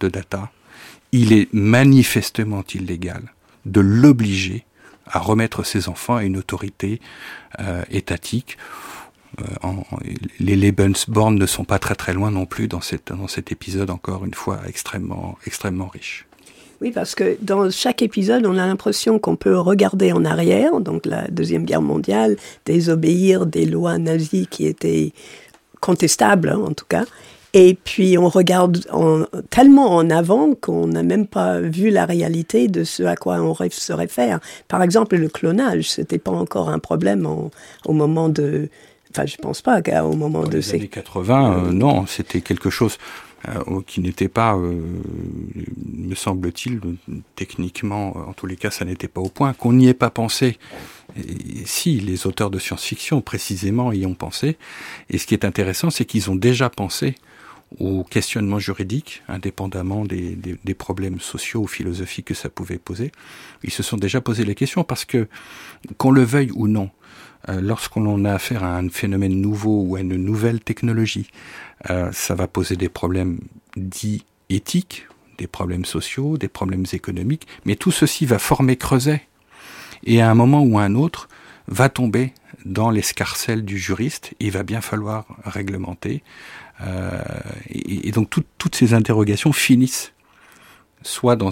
[0.00, 0.50] de Data,
[1.12, 3.32] il est manifestement illégal
[3.64, 4.64] de l'obliger
[5.06, 7.00] à remettre ses enfants à une autorité
[7.60, 8.58] euh, étatique.
[9.40, 9.44] Euh,
[10.38, 14.24] les Lebensborn ne sont pas très très loin non plus dans, dans cet épisode, encore
[14.24, 16.27] une fois, extrêmement, extrêmement riche.
[16.80, 21.06] Oui, parce que dans chaque épisode, on a l'impression qu'on peut regarder en arrière, donc
[21.06, 22.36] la Deuxième Guerre mondiale,
[22.66, 25.12] désobéir des lois nazies qui étaient
[25.80, 27.04] contestables, hein, en tout cas.
[27.54, 32.68] Et puis on regarde en- tellement en avant qu'on n'a même pas vu la réalité
[32.68, 34.38] de ce à quoi on se réfère.
[34.68, 37.50] Par exemple, le clonage, c'était pas encore un problème en-
[37.86, 38.68] au moment de.
[39.10, 40.76] Enfin, je pense pas qu'au moment Dans de les ces.
[40.76, 42.98] années 80, euh, non, c'était quelque chose
[43.46, 44.80] euh, qui n'était pas, euh,
[45.92, 46.80] me semble-t-il,
[47.36, 50.58] techniquement, en tous les cas, ça n'était pas au point, qu'on n'y ait pas pensé.
[51.64, 54.56] Si, les auteurs de science-fiction, précisément, y ont pensé.
[55.08, 57.14] Et ce qui est intéressant, c'est qu'ils ont déjà pensé
[57.78, 63.12] au questionnement juridique, indépendamment des, des, des problèmes sociaux ou philosophiques que ça pouvait poser.
[63.62, 65.28] Ils se sont déjà posé les questions parce que,
[65.98, 66.90] qu'on le veuille ou non,
[67.46, 71.30] lorsqu'on a affaire à un phénomène nouveau ou à une nouvelle technologie,
[71.90, 73.40] euh, ça va poser des problèmes
[73.76, 75.06] dits éthiques,
[75.38, 79.22] des problèmes sociaux, des problèmes économiques, mais tout ceci va former creuset
[80.04, 81.28] et à un moment ou à un autre
[81.68, 82.32] va tomber
[82.64, 86.22] dans l'escarcelle du juriste et il va bien falloir réglementer.
[86.80, 87.22] Euh,
[87.68, 90.12] et, donc tout- toutes ces interrogations finissent
[91.02, 91.50] soit dans,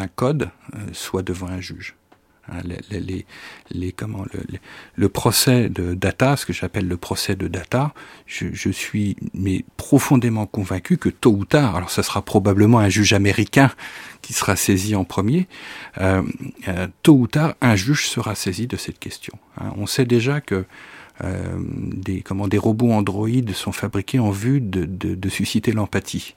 [0.00, 1.94] un code, euh, soit devant un juge.
[2.50, 2.58] Hein,
[4.96, 7.94] le, procès de data, ce que j'appelle le procès de data,
[8.26, 13.12] je, suis mais profondément convaincu que tôt ou tard, alors ça sera probablement un juge
[13.12, 13.70] américain
[14.22, 15.46] qui sera saisi en premier,
[15.98, 16.22] euh,
[16.66, 19.38] euh, tôt ou tard, un juge sera saisi de cette question.
[19.58, 19.72] hein.
[19.76, 20.64] On sait déjà que
[21.22, 26.34] euh, des, comment, des robots androïdes sont fabriqués en vue de, susciter l'empathie.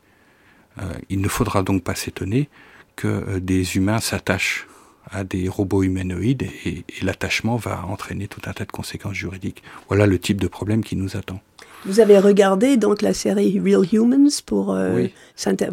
[1.09, 2.49] Il ne faudra donc pas s'étonner
[2.97, 4.67] que des humains s'attachent
[5.11, 9.63] à des robots humanoïdes et, et l'attachement va entraîner tout un tas de conséquences juridiques.
[9.87, 11.39] Voilà le type de problème qui nous attend.
[11.85, 15.07] Vous avez regardé donc la série Real Humans pour, euh,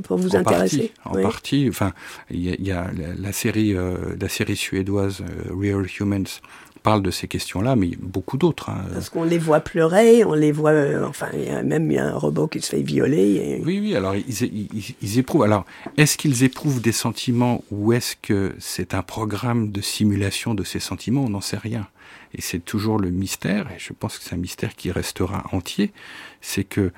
[0.03, 1.67] pour vous intéresser En partie.
[1.71, 1.95] Enfin,
[2.31, 6.41] il y, a la, série, euh, la série suédoise Real Humans
[6.83, 8.71] parle de ces questions-là, mais beaucoup d'autres.
[8.71, 8.85] Hein.
[8.93, 10.71] Parce qu'on les voit pleurer, on les voit.
[10.71, 13.61] Euh, enfin, il y a même il y a un robot qui se fait violer.
[13.65, 13.95] Oui, oui.
[13.95, 15.43] Alors ils, éprouvent.
[15.43, 15.65] Alors,
[15.97, 20.81] est-ce qu'ils éprouvent des sentiments ou est-ce que c'est un programme de simulation de ces
[20.81, 21.25] sentiments?
[21.25, 21.87] On n'en sait rien.
[22.35, 23.71] Et c'est toujours le mystère.
[23.71, 25.93] Et je pense que c'est un mystère qui restera entier.
[26.41, 26.93] C'est que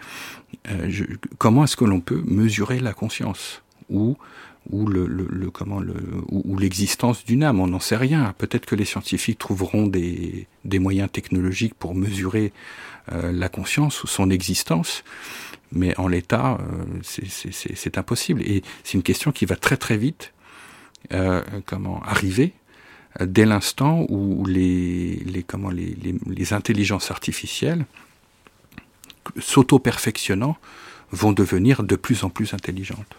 [0.70, 0.90] euh,
[1.38, 3.62] comment est-ce que l'on peut mesurer la conscience?
[3.90, 4.16] Ou
[4.70, 5.94] ou le, le, comment le
[6.28, 8.34] ou, l'existence d'une âme, on n'en sait rien.
[8.38, 12.52] Peut-être que les scientifiques trouveront des, des moyens technologiques pour mesurer
[13.12, 15.04] euh, la conscience ou son existence,
[15.72, 18.42] mais en l'état, euh, c'est impossible.
[18.42, 20.32] Et c'est une question qui va très très vite
[21.12, 22.54] euh, comment arriver
[23.20, 27.84] euh, dès l'instant où les, les comment les, les, les intelligences artificielles
[29.38, 30.56] s'auto-perfectionnant
[31.10, 33.14] vont devenir de plus en plus intelligentes.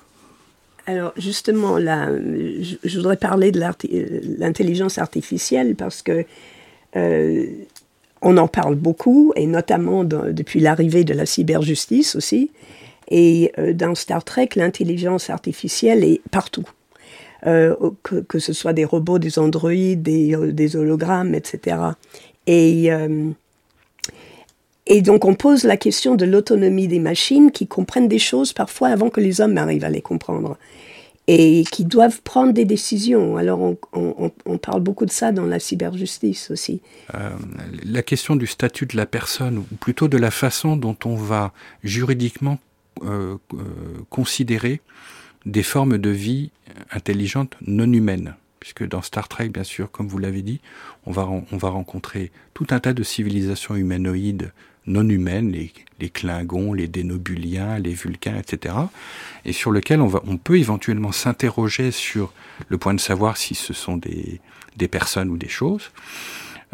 [0.87, 3.59] Alors justement, là, je, voudrais parler de
[4.39, 6.25] l'intelligence artificielle parce que
[6.95, 7.45] euh,
[8.21, 12.51] on en parle beaucoup, et notamment depuis l'arrivée de la cyberjustice aussi.
[13.09, 16.67] Et euh, dans Star Trek, l'intelligence artificielle est partout.
[17.45, 21.77] Euh, que, ce soit des robots, des androïdes, des, des hologrammes, etc.
[22.47, 22.89] Et
[24.87, 28.89] et donc on pose la question de l'autonomie des machines qui comprennent des choses parfois
[28.89, 30.57] avant que les hommes arrivent à les comprendre
[31.27, 33.37] et qui doivent prendre des décisions.
[33.37, 33.59] Alors
[33.93, 36.81] on, parle beaucoup de ça dans la cyberjustice aussi.
[37.15, 37.31] Euh,
[37.83, 41.51] la question du statut de la personne, ou plutôt de la façon dont on va
[41.83, 42.59] juridiquement
[43.03, 43.57] euh, euh,
[44.09, 44.81] considérer
[45.45, 46.51] des formes de vie
[46.91, 50.59] intelligentes non humaines puisque dans Star Trek, bien sûr, comme vous l'avez dit,
[51.05, 54.51] on va, on va rencontrer tout un tas de civilisations humanoïdes
[54.87, 58.75] non humaines, les, les Klingons, les Dénobuliens, les Vulcains, etc.,
[59.45, 62.33] et sur lequel on, va, on peut éventuellement s'interroger sur
[62.69, 64.39] le point de savoir si ce sont des,
[64.77, 65.91] des personnes ou des choses.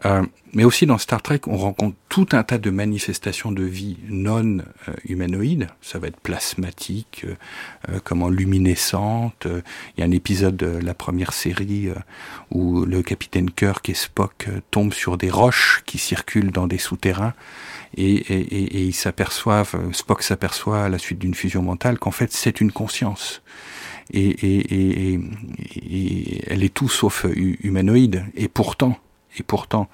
[0.06, 3.98] Euh, mais aussi dans Star Trek, on rencontre tout un tas de manifestations de vie
[4.10, 5.68] non euh, humanoïdes.
[5.82, 7.36] Ça va être plasmatique, euh,
[7.90, 9.48] euh comment luminescente.
[9.48, 11.90] Il y a un épisode de la première série
[12.50, 17.34] où le capitaine Kirk et Spock tombent sur des roches qui circulent dans des souterrains
[17.96, 22.32] et, et, et ils s'aperçoivent, Spock s'aperçoit à la suite d'une fusion mentale qu'en fait
[22.32, 23.42] c'est une conscience.
[24.14, 28.26] Et, et, et, elle est tout sauf humanoïde.
[28.36, 29.00] Et pourtant,
[29.38, 29.90] et pourtant,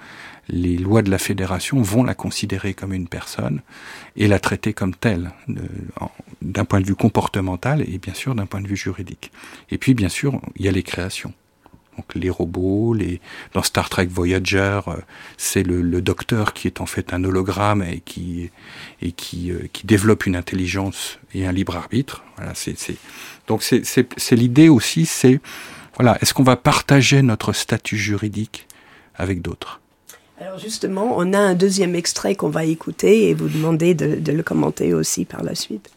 [0.50, 3.62] les lois de la fédération vont la considérer comme une personne
[4.15, 5.32] et la traiter comme telle,
[6.41, 9.32] d'un point de vue comportemental et bien sûr d'un point de vue juridique.
[9.69, 11.34] Et puis bien sûr, il y a les créations.
[11.97, 13.19] Donc les robots, les
[13.54, 14.97] dans Star Trek Voyager, euh,
[15.36, 18.52] c'est le, le, docteur qui est en fait un hologramme et qui
[19.02, 22.23] et qui, euh, qui développe une intelligence et un libre arbitre.
[22.36, 22.76] Voilà, c'est
[23.47, 25.41] donc c'est l'idée aussi, c'est
[25.95, 28.67] voilà, est-ce qu'on va partager notre statut juridique
[29.17, 29.82] avec d'autres.
[30.39, 34.43] Alors justement, on a un deuxième extrait qu'on va écouter et vous demander de, le
[34.43, 35.89] commenter aussi par la suite.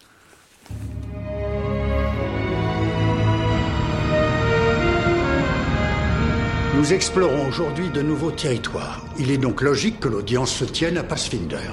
[6.74, 9.04] Nous explorons aujourd'hui de nouveaux territoires.
[9.18, 11.70] Il est donc logique que l'audience se tienne à Pathfinder.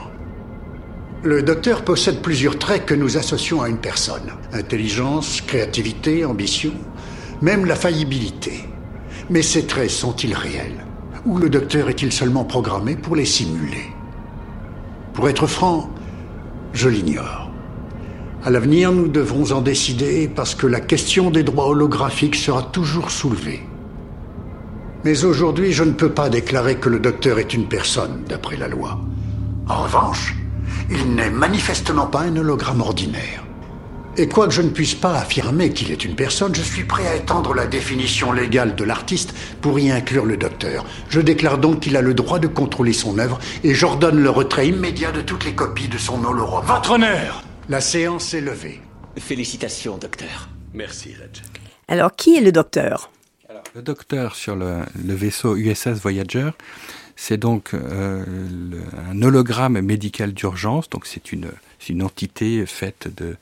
[1.23, 4.33] Le docteur possède plusieurs traits que nous associons à une personne.
[4.51, 6.73] Intelligence, créativité, ambition,
[7.41, 8.65] même la faillibilité.
[9.29, 10.86] Mais ces traits sont-ils réels?
[11.27, 13.91] Ou le docteur est-il seulement programmé pour les simuler
[15.13, 15.89] Pour être franc,
[16.73, 17.51] je l'ignore.
[18.45, 23.11] À l'avenir, nous devrons en décider parce que la question des droits holographiques sera toujours
[23.11, 23.61] soulevée.
[25.03, 28.69] Mais aujourd'hui, je ne peux pas déclarer que le docteur est une personne, d'après la
[28.69, 28.99] loi.
[29.67, 30.35] En revanche,
[30.89, 33.46] il n'est manifestement pas un hologramme ordinaire.
[34.19, 37.15] Et quoique je ne puisse pas affirmer qu'il est une personne, je suis prêt à
[37.15, 40.87] étendre la définition légale de l'artiste pour y inclure le docteur.
[41.09, 44.69] Je déclare donc qu'il a le droit de contrôler son œuvre et j'ordonne le retrait
[44.69, 46.65] immédiat de toutes les copies de son hologramme.
[46.65, 48.81] Votre honneur La séance est levée.
[49.19, 50.49] Félicitations, docteur.
[50.73, 51.43] Merci, Reg.
[51.87, 53.11] Alors, qui est le docteur?
[53.47, 56.49] Alors, Le docteur sur le, vaisseau USS Voyager,
[57.15, 58.25] c'est donc euh,
[59.11, 60.89] un hologramme médical d'urgence.
[60.89, 61.51] Donc, c'est une,
[61.87, 63.37] une entité faite de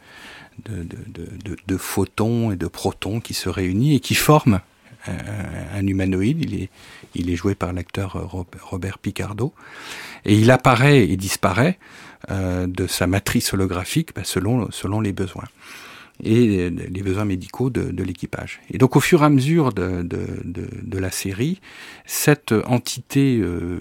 [0.63, 4.61] de, photons et de protons qui se réunissent et qui forment
[5.07, 6.69] un, humanoïde.
[7.15, 8.17] Il est, joué par l'acteur
[8.61, 9.53] Robert Picardo.
[10.25, 11.77] Et il apparaît et disparaît
[12.31, 14.67] euh, de sa matrice holographique bah, selon,
[14.99, 15.45] les besoins
[16.23, 18.61] et les besoins médicaux de, l'équipage.
[18.71, 21.59] Et donc au fur et à mesure de, la série,
[22.05, 23.79] cette entité euh,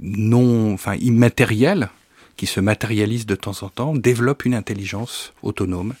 [0.00, 1.88] non, enfin immatérielle,
[2.40, 5.92] qui se matérialise de temps en temps, développe une intelligence autonome,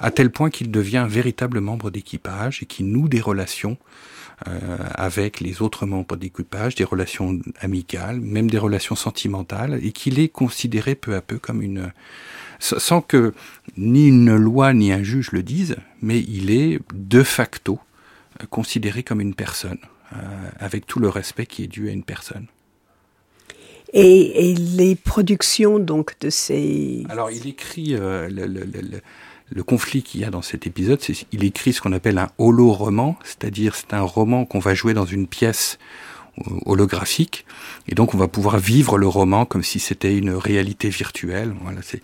[0.00, 3.76] à tel point qu'il devient un véritable membre d'équipage et qui noue des relations
[4.48, 4.58] euh,
[4.96, 10.26] avec les autres membres d'équipage, des relations amicales, même des relations sentimentales, et qu'il est
[10.28, 11.92] considéré peu à peu comme une
[12.58, 13.32] sans que
[13.76, 17.78] ni une loi ni un juge le disent, mais il est de facto
[18.40, 19.78] euh, considéré comme une personne,
[20.14, 20.16] euh,
[20.58, 22.48] avec tout le respect qui est dû à une personne.
[23.92, 27.04] Et, et les productions donc de ces...
[27.08, 29.00] Alors il écrit euh, le, le, le,
[29.52, 32.28] le, conflit qu'il y a dans cet épisode, c'est il écrit ce qu'on appelle un
[32.38, 35.78] holo-roman, c'est-à-dire c'est un roman qu'on va jouer dans une pièce
[36.66, 37.44] holographique,
[37.88, 41.52] et donc on va pouvoir vivre le roman comme si c'était une réalité virtuelle.
[41.62, 42.02] Voilà, c'est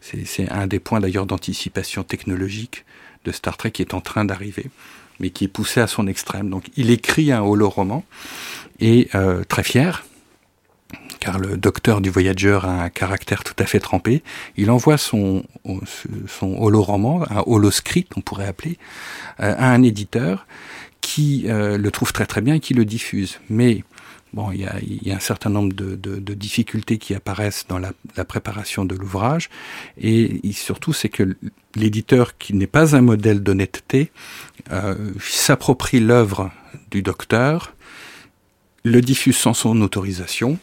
[0.00, 2.84] c'est un des points d'ailleurs d'anticipation technologique
[3.24, 4.66] de Star Trek qui est en train d'arriver,
[5.18, 6.48] mais qui est poussé à son extrême.
[6.48, 8.04] Donc il écrit un holo-roman,
[8.80, 10.04] et euh, très fier,
[11.20, 14.22] car le docteur du voyageur a un caractère tout à fait trempé,
[14.56, 15.44] il envoie son,
[16.26, 18.78] son holo-roman, un holo-script on pourrait appeler,
[19.40, 20.46] euh, à un éditeur
[21.00, 23.40] qui euh, le trouve très très bien et qui le diffuse.
[23.48, 23.84] Mais
[24.36, 28.84] Bon, il y a, un certain nombre de, difficultés qui apparaissent dans la, la préparation
[28.84, 29.48] de l'ouvrage,
[29.98, 31.36] et, surtout c'est que
[31.74, 34.10] l'éditeur, qui n'est pas un modèle d'honnêteté,
[34.72, 36.50] euh, s'approprie l'œuvre
[36.90, 37.74] du docteur,
[38.84, 40.58] le diffuse sans son autorisation,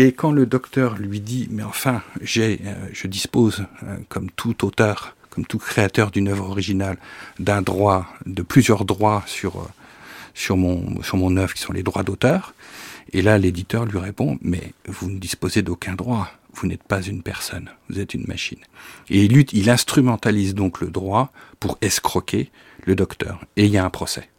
[0.00, 4.64] et quand le docteur lui dit, mais enfin, j'ai, euh, je dispose, euh, comme tout
[4.64, 6.96] auteur, comme tout créateur d'une œuvre originale,
[7.38, 9.68] d'un droit, de plusieurs droits sur euh,
[10.32, 12.54] sur mon sur mon œuvre qui sont les droits d'auteur,
[13.12, 16.30] et là, l'éditeur lui répond, mais vous ne disposez d'aucun droit.
[16.54, 18.58] Vous n'êtes pas une personne, vous êtes une machine.
[19.10, 21.30] Et il, il instrumentalise donc le droit
[21.60, 22.50] pour escroquer
[22.86, 23.44] le docteur.
[23.56, 24.30] Et il y a un procès.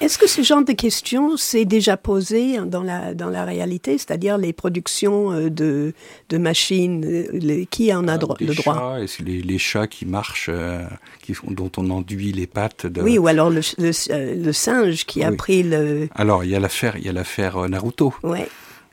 [0.00, 4.36] Est-ce que ce genre de questions s'est déjà posé dans la, dans la réalité, c'est-à-dire
[4.36, 5.94] les productions euh, de,
[6.28, 8.74] de machines, euh, les, qui en a dro le droit?
[8.74, 10.84] chats, les, les, chats qui marchent, euh,
[11.22, 12.86] qui, dont on enduit les pattes.
[12.86, 13.00] De...
[13.00, 16.08] Oui, ou alors le, le, le singe qui a pris le...
[16.14, 18.12] Alors, il y a l'affaire, il y a l'affaire Naruto.
[18.22, 18.48] Ouais.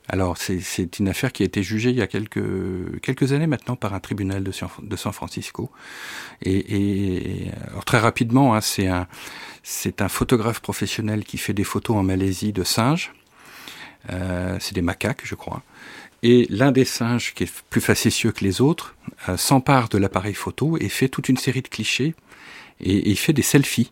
[0.10, 3.94] Alors, c'est une affaire qui a été jugée il y a quelques, années maintenant par
[3.94, 5.70] un tribunal de, San Francisco.
[6.42, 7.52] Et,
[7.86, 9.08] très rapidement, hein, c'est un,
[9.64, 13.12] c'est un photographe professionnel qui fait des photos en Malaisie de singes.
[14.10, 15.62] Euh, c'est des macaques, je crois.
[16.24, 18.96] Et l'un des singes, qui est plus facétieux que les autres,
[19.28, 22.16] euh, s'empare de l'appareil photo et fait toute une série de clichés.
[22.80, 23.92] Et, et il fait des selfies.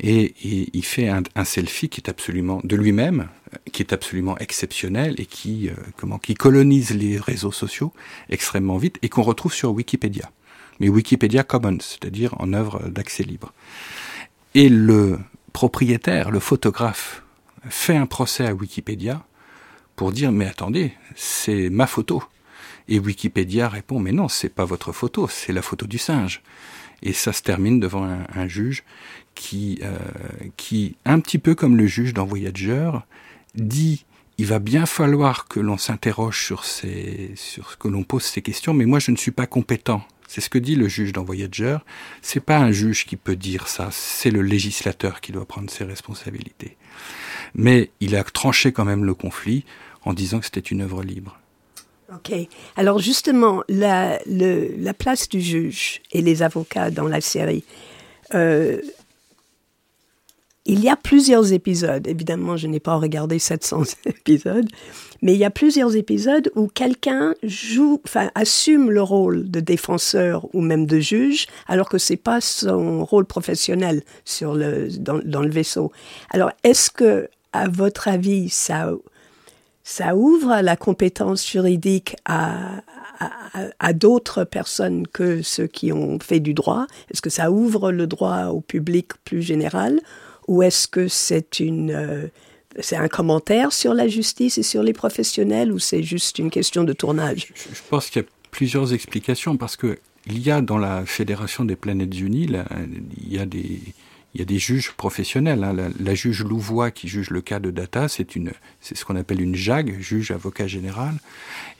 [0.00, 0.34] Et,
[0.74, 3.28] il fait un, selfie qui est absolument de lui-même,
[3.72, 7.92] qui est absolument exceptionnel et qui euh, comment qui colonise les réseaux sociaux
[8.28, 10.30] extrêmement vite et qu'on retrouve sur Wikipédia.
[10.80, 13.52] Mais Wikipédia Commons, c'est-à-dire en œuvre d'accès libre.
[14.54, 15.18] Et le
[15.52, 17.22] propriétaire, le photographe,
[17.68, 19.24] fait un procès à Wikipédia
[19.94, 22.24] pour dire mais attendez, c'est ma photo.
[22.88, 26.42] Et Wikipédia répond mais non, c'est pas votre photo, c'est la photo du singe.
[27.04, 28.84] Et ça se termine devant un juge
[29.34, 29.96] qui, euh,
[30.56, 32.90] qui, un petit peu comme le juge dans Voyager,
[33.54, 34.04] dit
[34.38, 38.86] il va bien falloir que l'on s'interroge sur, ce que l'on pose ces questions, mais
[38.86, 40.02] moi je ne suis pas compétent.
[40.26, 41.76] C'est ce que dit le juge dans Voyager.
[42.22, 45.84] C'est pas un juge qui peut dire ça, c'est le législateur qui doit prendre ses
[45.84, 46.76] responsabilités.
[47.54, 49.64] Mais il a tranché quand même le conflit
[50.04, 51.38] en disant que c'était une œuvre libre.
[52.14, 52.32] Ok.
[52.76, 54.18] Alors justement, la
[54.98, 57.64] place du juge et les avocats dans la série.
[58.34, 58.80] Euh,
[60.64, 64.68] il y a plusieurs épisodes, évidemment je n'ai pas regardé 700 épisodes,
[65.20, 70.46] mais il y a plusieurs épisodes où quelqu'un joue, enfin assume le rôle de défenseur
[70.54, 75.50] ou même de juge, alors que c'est pas son rôle professionnel sur le dans, le
[75.50, 75.90] vaisseau.
[76.30, 78.92] Alors est-ce que, à votre avis, ça
[79.84, 82.82] ça ouvre la compétence juridique à,
[83.80, 86.86] à d'autres personnes que ceux qui ont fait du droit?
[87.10, 90.00] Est-ce que ça ouvre le droit au public plus général?
[90.48, 91.06] Ou est-ce que
[91.60, 92.28] euh,
[92.80, 96.84] c'est un commentaire sur la justice et sur les professionnels ou c'est juste une question
[96.84, 97.48] de tournage?
[97.54, 101.64] Je, pense qu'il y a plusieurs explications parce que il y a dans la Fédération
[101.64, 103.44] des planètes unies, il y a
[104.44, 105.64] des juges professionnels.
[105.64, 105.90] Hein.
[105.98, 109.98] La, juge Louvois qui juge le cas de Data, c'est ce qu'on appelle une JAG,
[110.00, 111.14] juge avocat général,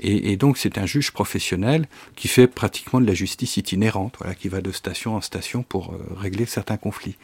[0.00, 1.86] et, et donc c'est un juge professionnel
[2.16, 5.92] qui fait pratiquement de la justice itinérante, voilà, qui va de station en station pour
[5.92, 7.16] euh, régler certains conflits.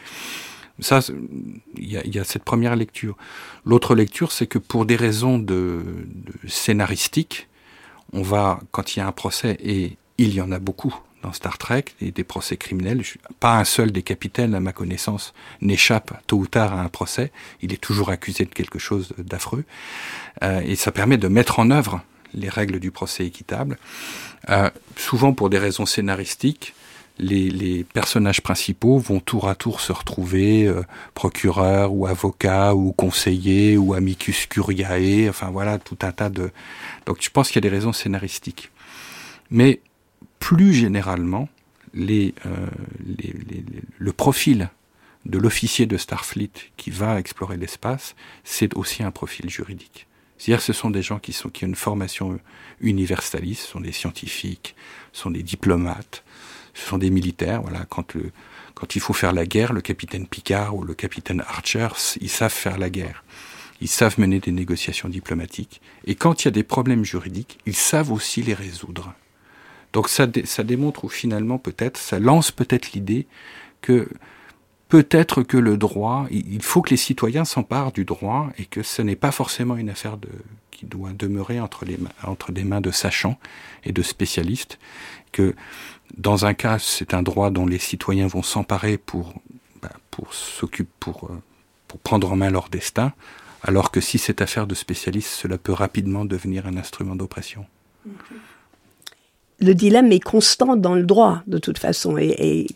[0.81, 1.01] Ça,
[1.77, 3.17] il y, y a, cette première lecture.
[3.65, 5.83] L'autre lecture, c'est que pour des raisons de,
[8.13, 11.33] on va, quand il y a un procès, et il y en a beaucoup dans
[11.33, 13.03] Star Trek, des, des procès criminels,
[13.41, 17.33] pas un seul des capitaines, à ma connaissance, n'échappe tôt ou tard à un procès.
[17.61, 19.65] Il est toujours accusé de quelque chose d'affreux.
[20.43, 22.03] Euh, et ça permet de mettre en œuvre
[22.35, 23.79] les règles du procès équitable,
[24.51, 26.75] euh, souvent pour des raisons scénaristiques.
[27.19, 30.83] Les, les, personnages principaux vont tour à tour se retrouver euh,
[31.15, 36.51] procureur ou avocat ou conseiller ou amicus curiae, enfin voilà tout un tas de.
[37.07, 38.71] Donc je pense qu'il y a des raisons scénaristiques.
[39.51, 39.81] Mais
[40.39, 41.49] plus généralement,
[41.93, 42.67] les, euh,
[43.05, 43.65] les, les,
[43.99, 44.71] le profil
[45.27, 48.15] de l'officier de Starfleet qui va explorer l'espace,
[48.45, 50.07] c'est aussi un profil juridique.
[50.39, 52.39] C'est-à-dire ce sont des gens qui, sont, qui ont une formation
[52.81, 54.77] universaliste, ce sont des scientifiques,
[55.13, 56.25] ce sont des diplomates,
[56.79, 57.63] ce sont des militaires.
[57.63, 58.15] Voilà, quand,
[58.95, 61.89] il faut faire la guerre, le capitaine Picard ou le capitaine Archer,
[62.21, 63.25] ils savent faire la guerre.
[63.81, 65.81] Ils savent mener des négociations diplomatiques.
[66.05, 69.13] Et quand il y a des problèmes juridiques, ils savent aussi les résoudre.
[69.93, 73.27] Donc ça, démontre ou finalement peut-être, ça lance peut-être l'idée
[73.81, 74.09] que
[74.89, 79.03] peut-être que le droit, il faut que les citoyens s'emparent du droit et que ce
[79.03, 80.19] n'est pas forcément une affaire
[80.71, 83.39] qui doit demeurer entre, les, entre des mains de sachants
[83.85, 84.79] et de spécialistes,
[85.31, 85.55] que
[86.17, 89.35] dans un cas, c'est un droit dont les citoyens vont s'emparer pour,
[89.83, 91.43] bah, pour s'occuper, pour, euh,
[91.87, 93.13] pour prendre en main leur destin,
[93.63, 97.67] alors que si c'est affaire de spécialistes, cela peut rapidement devenir un instrument d'oppression.
[99.61, 102.67] Le dilemme est constant dans le droit, de toute façon, et,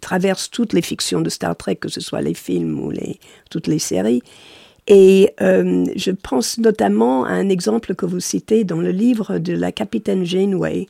[0.00, 3.18] traverse toutes les fictions de Star Trek, que ce soit les films ou les,
[3.50, 4.22] toutes les séries.
[4.86, 9.52] Et euh, je pense notamment à un exemple que vous citez dans le livre de
[9.52, 10.86] la capitaine Janeway,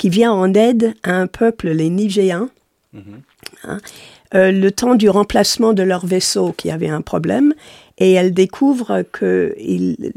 [0.00, 2.48] qui vient en aide à un peuple, les Nigéens,
[2.94, 3.00] -hmm.
[3.64, 3.80] hein,
[4.34, 7.52] euh, le temps du remplacement de leur vaisseau qui avait un problème,
[7.98, 10.12] et elle découvre qu'il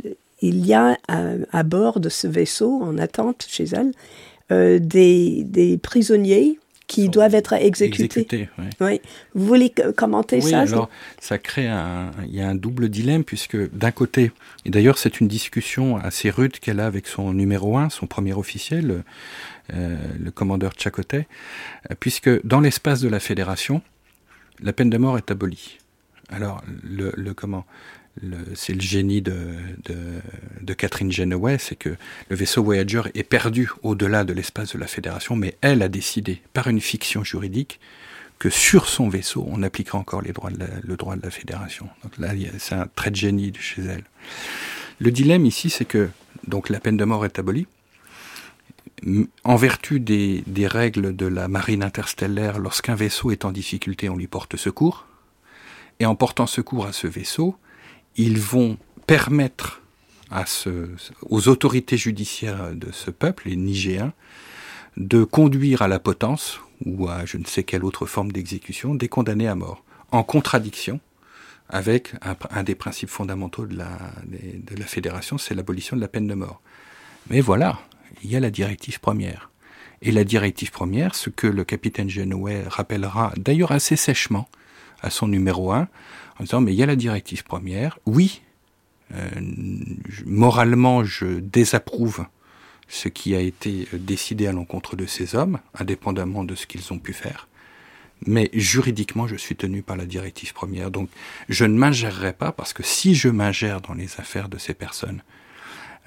[0.50, 1.20] il y a à,
[1.52, 3.92] à, bord de ce vaisseau, en attente chez elle,
[4.54, 8.22] euh, des, des prisonniers qui doivent être exécutés.
[8.22, 8.66] exécutés oui.
[8.82, 9.02] oui.
[9.34, 13.24] Vous voulez commenter oui, ça alors, ça crée un, il y a un double dilemme
[13.24, 14.32] puisque d'un côté,
[14.66, 18.34] et d'ailleurs c'est une discussion assez rude qu'elle a avec son numéro un, son premier
[18.34, 19.04] officiel, le,
[19.74, 21.28] euh, le commandeur Tchakotet,
[22.00, 23.82] puisque dans l'espace de la fédération,
[24.62, 25.78] la peine de mort est abolie.
[26.30, 27.66] Alors, le, le comment
[28.56, 29.36] c'est le génie de,
[30.78, 31.96] Catherine Genoway, c'est que
[32.30, 36.42] le vaisseau Voyager est perdu au-delà de l'espace de la Fédération, mais elle a décidé,
[36.54, 37.80] par une fiction juridique,
[38.40, 41.32] que sur son vaisseau, on appliquera encore les droits de la, le droit de la
[41.32, 41.88] Fédération.
[42.04, 44.04] Donc là, c'est un trait de génie de chez elle.
[45.00, 46.10] Le dilemme ici, c'est que
[46.48, 47.68] donc la peine de mort est abolie.
[49.44, 54.28] En vertu des règles de la marine interstellaire, lorsqu'un vaisseau est en difficulté, on lui
[54.28, 55.08] porte secours.
[56.00, 57.58] Et en portant secours à ce vaisseau,
[58.16, 59.82] ils vont permettre
[61.22, 64.14] aux autorités judiciaires de ce peuple, les Nigéens,
[64.98, 69.08] de conduire à la potence ou à je ne sais quelle autre forme d'exécution des
[69.08, 71.00] condamnés à mort, en contradiction
[71.70, 72.14] avec
[72.52, 76.36] un, des principes fondamentaux de la, de la fédération, c'est l'abolition de la peine de
[76.36, 76.62] mort.
[77.30, 77.80] Mais voilà,
[78.24, 79.50] il y a la directive première.
[80.02, 84.50] Et la directive première, ce que le capitaine Genouet rappellera d'ailleurs assez sèchement
[85.02, 85.88] à son numéro 1,
[86.40, 88.42] en disant mais il y a la directive première, oui,
[89.14, 89.30] euh,
[90.26, 92.26] moralement je désapprouve
[92.88, 97.00] ce qui a été décidé à l'encontre de ces hommes, indépendamment de ce qu'ils ont
[97.00, 97.48] pu faire,
[98.26, 101.10] mais juridiquement je suis tenu par la directive première, donc
[101.50, 105.24] je ne m'ingérerai pas parce que si je m'ingère dans les affaires de ces personnes,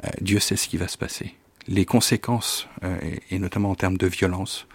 [0.04, 1.34] euh, Dieu sait ce qui va se passer.
[1.68, 4.66] Les conséquences, euh, et, et, notamment en termes de violence,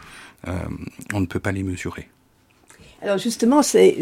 [1.14, 2.10] on ne peut pas les mesurer.
[3.02, 3.98] Alors justement, c'est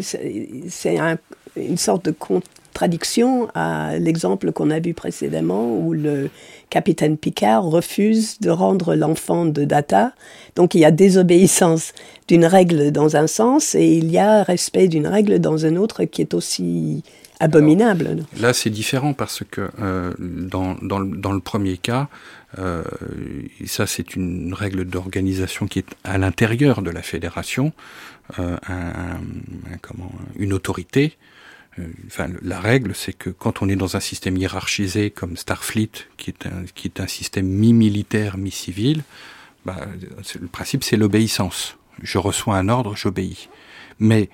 [0.98, 1.18] un,
[1.56, 6.30] une sorte de contradiction à l'exemple qu'on a vu précédemment où le
[6.70, 10.14] capitaine Picard refuse de rendre l'enfant de Data.
[10.56, 11.94] Donc il y a désobéissance
[12.28, 16.04] d'une règle dans un sens et il y a respect d'une règle dans un autre
[16.06, 17.04] qui est aussi
[17.40, 18.26] abominable.
[18.40, 22.08] Là, c'est différent parce que euh, dans, dans, le, premier cas,
[22.58, 22.84] euh,
[23.66, 27.72] ça c'est une règle d'organisation qui est à l'intérieur de la fédération,
[28.40, 28.58] euh,
[30.38, 31.18] une autorité.
[31.78, 35.92] Euh, enfin, la règle, c'est que quand on est dans un système hiérarchisé comme Starfleet,
[36.18, 39.04] qui est un, qui est un système mi-militaire, mi-civil,
[39.66, 39.78] bah,
[40.40, 41.78] le principe c'est l'obéissance.
[42.02, 43.50] Je reçois un ordre, j'obéis.
[44.00, 44.30] Mais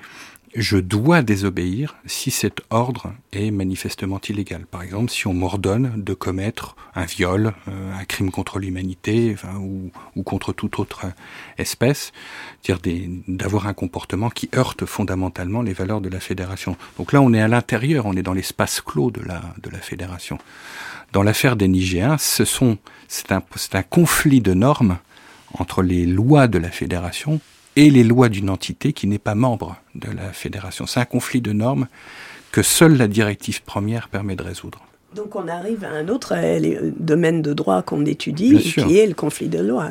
[0.55, 4.65] je dois désobéir si cet ordre est manifestement illégal.
[4.65, 9.55] Par exemple, si on m'ordonne de commettre un viol, euh, un crime contre l'humanité enfin,
[9.57, 11.05] ou, ou, contre toute autre
[11.57, 12.13] espèce,
[12.63, 12.79] dire
[13.27, 16.77] d'avoir un comportement qui heurte fondamentalement les valeurs de la fédération.
[16.97, 19.79] Donc là, on est à l'intérieur, on est dans l'espace clos de la, de la
[19.79, 20.37] fédération.
[21.11, 24.97] Dans l'affaire des Nigéens, c'est un conflit de normes
[25.53, 27.39] entre les lois de la fédération
[27.75, 30.87] et les lois d'une entité qui n'est pas membre de la fédération.
[30.87, 31.87] C'est un conflit de normes
[32.51, 34.81] que seule la directive première permet de résoudre.
[35.15, 39.13] Donc on arrive à un autre euh, domaine de droit qu'on étudie, qui est le
[39.13, 39.89] conflit de loi.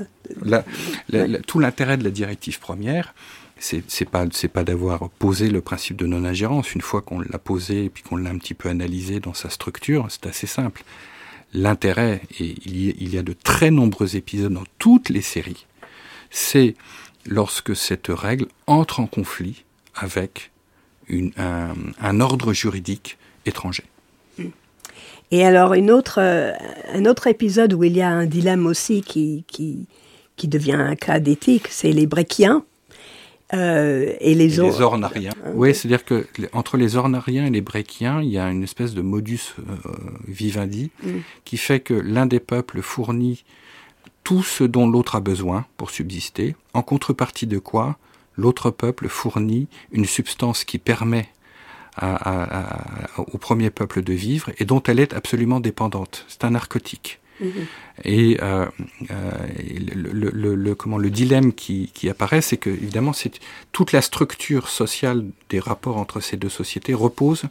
[1.47, 3.14] tout l'intérêt de la directive première,
[3.59, 6.74] c'est pas c'est pas d'avoir posé le principe de non-ingérence.
[6.74, 9.49] Une fois qu'on l'a posé et puis qu'on l'a un petit peu analysé dans sa
[9.49, 10.85] structure, c'est assez simple.
[11.55, 15.66] L'intérêt, et il y, a, de très nombreux épisodes dans toutes les séries,
[16.28, 16.74] c'est
[17.26, 19.64] lorsque cette règle entre en conflit
[19.94, 20.50] avec
[21.08, 23.84] une, un, ordre juridique étranger.
[25.30, 26.52] Et alors, une autre, euh,
[26.92, 29.86] un autre épisode où il y a un dilemme aussi qui, qui,
[30.36, 32.64] qui devient un cas d'éthique, c'est les Bréquiens.
[33.52, 35.32] Euh, et les, ornariens.
[35.44, 38.94] Hein, oui, c'est-à-dire que entre les ornariens et les bréquiens, il y a une espèce
[38.94, 39.90] de modus euh,
[40.26, 41.10] vivendi mm.
[41.44, 43.44] qui fait que l'un des peuples fournit
[44.24, 47.96] tout ce dont l'autre a besoin pour subsister, en contrepartie de quoi
[48.36, 51.28] l'autre peuple fournit une substance qui permet
[53.16, 56.24] au premier peuple de vivre et dont elle est absolument dépendante.
[56.26, 57.20] C'est un narcotique.
[57.40, 57.50] Mhm.
[58.04, 58.66] Et euh,
[59.10, 59.30] euh,
[59.94, 63.40] le, le, comment, le dilemme qui, qui apparaît, c'est que évidemment, c'est
[63.72, 67.44] toute la structure sociale des rapports entre ces deux sociétés repose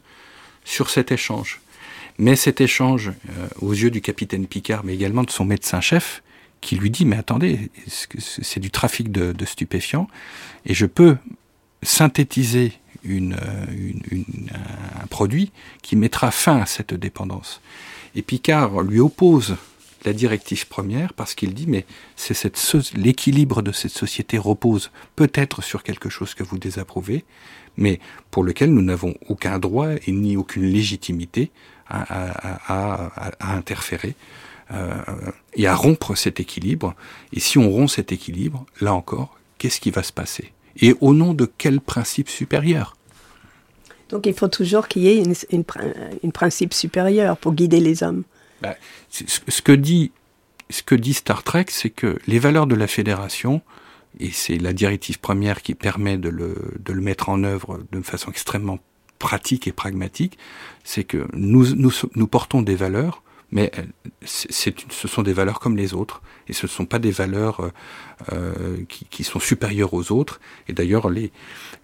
[0.65, 1.61] sur cet échange.
[2.17, 6.21] Mais cet échange, euh, aux yeux du capitaine Picard, mais également de son médecin-chef,
[6.63, 10.07] qui lui dit mais attendez, c'est du trafic de, stupéfiants,
[10.65, 11.17] et je peux
[11.81, 13.35] synthétiser une,
[15.03, 15.51] un produit
[15.81, 17.61] qui mettra fin à cette dépendance.
[18.15, 19.57] Et Picard lui oppose
[20.05, 21.85] la directive première parce qu'il dit mais
[22.15, 22.35] c'est
[22.95, 27.25] l'équilibre de cette société repose peut-être sur quelque chose que vous désapprouvez,
[27.77, 27.99] mais
[28.31, 31.51] pour lequel nous n'avons aucun droit et ni aucune légitimité
[31.89, 34.15] à, interférer
[34.71, 35.01] euh,
[35.55, 36.95] et à rompre cet équilibre.
[37.31, 40.53] Et si on rompt cet équilibre, là encore, qu'est-ce qui va se passer?
[40.77, 42.95] Et au nom de quel principe supérieur?
[44.09, 48.23] Donc il faut toujours qu'il y ait une, principe supérieur pour guider les hommes.
[48.61, 48.75] Bah,
[49.09, 50.11] ce que dit
[50.69, 53.61] ce que dit Star Trek, c'est que les valeurs de la fédération,
[54.19, 58.01] et c'est la directive première qui permet de le, de le mettre en œuvre de
[58.01, 58.79] façon extrêmement
[59.19, 60.37] pratique et pragmatique,
[60.83, 63.22] c'est que nous, nous, nous portons des valeurs,
[63.53, 63.71] mais
[64.23, 67.59] c'est, ce sont des valeurs comme les autres, et ce ne sont pas des valeurs
[67.59, 67.69] euh,
[68.33, 70.41] euh, qui, qui, sont supérieures aux autres.
[70.67, 71.31] Et d'ailleurs, les,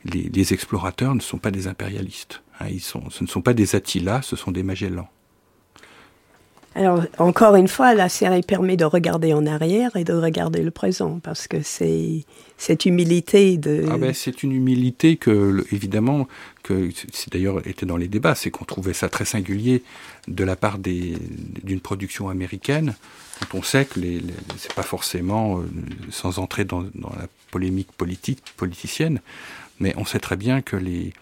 [0.03, 2.41] les, les, explorateurs ne sont pas des impérialistes.
[2.59, 5.09] Hein, ils sont, ce ne sont pas des Attila, ce sont des Magellans.
[6.76, 10.70] Alors, encore une fois, la série permet de regarder en arrière et de regarder le
[10.70, 12.26] présent, parce que c'est
[12.57, 13.86] cette humilité de...
[13.89, 16.28] Ah ben, c'est une humilité que, évidemment,
[16.61, 19.84] que c'est d'ailleurs été dans les débats, c'est qu'on trouvait ça très singulier
[20.28, 22.95] de la part d'une production américaine,
[23.39, 24.22] quand on sait que les,
[24.57, 25.63] c'est pas forcément, euh,
[26.11, 29.22] sans entrer dans, la polémique politique, politicienne,
[29.80, 31.13] mais on sait très bien que les,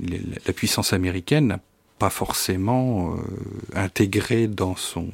[0.00, 1.58] la puissance américaine
[2.00, 3.20] pas forcément euh,
[3.74, 5.10] intégré dans son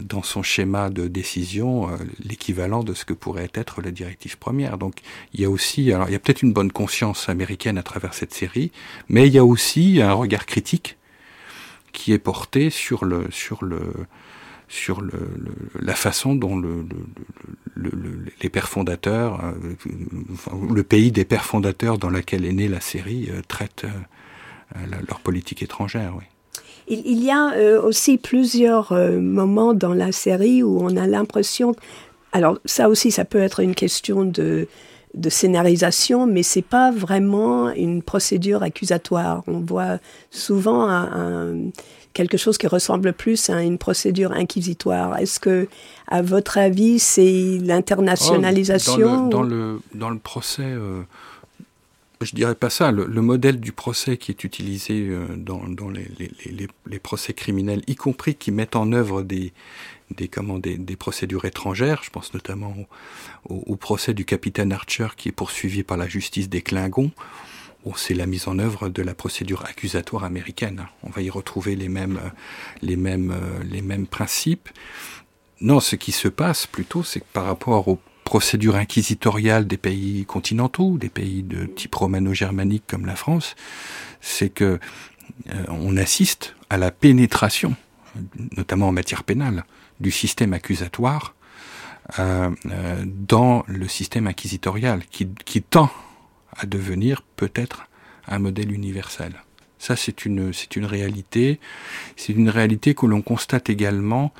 [0.00, 4.78] dans son schéma de décision euh, l'équivalent de ce que pourrait être la directive première.
[4.78, 4.94] Donc
[5.32, 8.14] il y a aussi, alors il y a peut-être une bonne conscience américaine à travers
[8.14, 8.70] cette série,
[9.08, 10.96] mais il y a aussi un regard critique
[11.92, 13.80] qui est porté sur le sur le
[14.68, 15.12] sur le,
[15.80, 16.86] la façon dont le,
[18.40, 19.52] les pères fondateurs, euh,
[20.72, 23.84] le pays des pères fondateurs dans lequel est née la série, traite
[25.08, 26.14] leur politique étrangère.
[26.16, 26.24] Oui.
[26.86, 31.74] Il, y a euh, aussi plusieurs euh, moments dans la série où on a l'impression.
[32.32, 34.68] Alors ça aussi, ça peut être une question de,
[35.14, 39.44] de scénarisation, mais c'est pas vraiment une procédure accusatoire.
[39.46, 39.98] On voit
[40.30, 41.54] souvent un,
[42.12, 45.18] quelque chose qui ressemble plus à une procédure inquisitoire.
[45.18, 45.68] Est-ce que,
[46.08, 50.70] à votre avis, c'est l'internationalisation oh, dans, le, dans, le, procès
[52.24, 52.90] je dirais pas ça.
[52.90, 58.50] Le, modèle du procès qui est utilisé euh, dans, les, procès criminels, y compris qui
[58.50, 59.52] mettent en œuvre des,
[60.30, 62.74] comment, des, procédures étrangères, je pense notamment
[63.44, 67.12] au, procès du capitaine Archer qui est poursuivi par la justice des Klingons,
[67.96, 70.86] c'est la mise en œuvre de la procédure accusatoire américaine.
[71.02, 72.18] On va y retrouver les mêmes,
[72.80, 74.68] les mêmes, euh, les mêmes principes.
[75.60, 80.24] Non, ce qui se passe plutôt, c'est que par rapport au procédure inquisitoriale des pays
[80.24, 83.54] continentaux, des pays de type romano-germanique comme la France,
[84.20, 84.80] c'est que
[85.50, 87.76] euh, on assiste à la pénétration,
[88.56, 89.64] notamment en matière pénale,
[90.00, 91.34] du système accusatoire
[92.18, 95.90] euh, euh, dans le système inquisitorial, qui, qui tend
[96.56, 97.88] à devenir peut-être
[98.26, 99.34] un modèle universel.
[99.78, 101.60] Ça, c'est une, c'est une réalité.
[102.16, 104.32] C'est une réalité que l'on constate également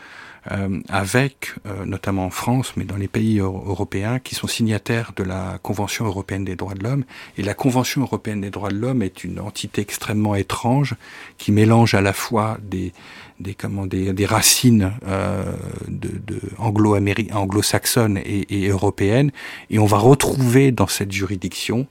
[0.51, 5.23] euh, avec, euh, notamment en France, mais dans les pays européens, qui sont signataires de
[5.23, 7.05] la Convention européenne des droits de l'homme.
[7.39, 10.95] Et la Convention européenne des droits de l'homme est une entité extrêmement étrange
[11.39, 12.93] qui mélange à la fois des,
[13.41, 15.45] des, comment, des, des racines euh,
[15.89, 19.31] de, de anglo-saxonnes et, et, européennes.
[19.71, 21.87] Et on va retrouver dans cette juridiction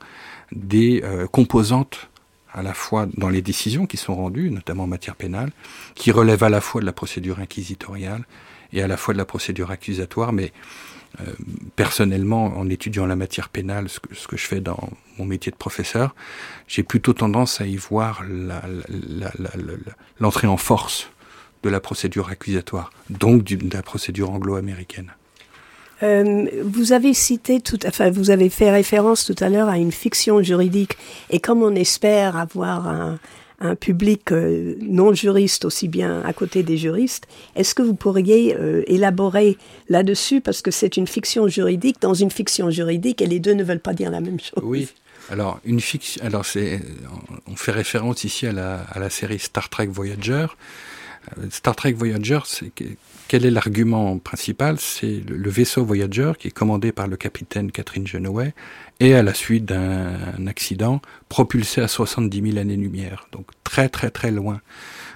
[0.51, 2.09] des euh, composantes
[2.53, 5.51] à la fois dans les décisions qui sont rendues, notamment en matière pénale,
[5.95, 8.23] qui relèvent à la fois de la procédure inquisitoriale
[8.71, 10.51] et à la fois de la procédure accusatoire, mais
[11.21, 11.25] euh,
[11.75, 15.51] personnellement, en étudiant la matière pénale, ce que, ce que, je fais dans mon métier
[15.51, 16.15] de professeur,
[16.67, 18.23] j'ai plutôt tendance à y voir
[20.19, 21.09] l'entrée en force
[21.61, 25.13] de la procédure accusatoire, donc de la procédure anglo-américaine.
[26.01, 29.91] Euh, vous avez cité tout, enfin, vous avez fait référence tout à l'heure à une
[29.91, 30.97] fiction juridique.
[31.29, 33.19] Et comme on espère avoir un,
[33.59, 38.55] un public euh, non juriste aussi bien à côté des juristes, est-ce que vous pourriez
[38.59, 40.41] euh, élaborer là-dessus?
[40.41, 43.79] Parce que c'est une fiction juridique dans une fiction juridique et les deux ne veulent
[43.79, 44.63] pas dire la même chose.
[44.63, 44.89] Oui.
[45.29, 46.21] Alors une fiction.
[46.25, 46.81] Alors c'est.
[47.47, 50.47] On fait référence ici à la, à la série Star Trek Voyager.
[51.49, 52.71] Star Trek Voyager, c'est
[53.28, 54.80] quel est l'argument principal?
[54.80, 58.53] C'est le, vaisseau Voyager qui est commandé par le capitaine Catherine Genoway
[58.99, 64.32] et à la suite d'un accident propulsé à 70 000 années-lumière, donc très très très
[64.32, 64.61] loin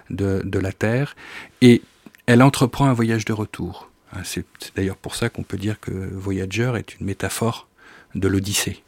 [0.10, 1.16] de, de, la Terre,
[1.62, 1.82] et
[2.26, 3.90] elle entreprend un voyage de retour.
[4.14, 4.46] Hein, c'est
[4.76, 7.68] d'ailleurs pour ça qu'on peut dire que Voyager est une métaphore
[8.16, 8.84] de l'Odyssée.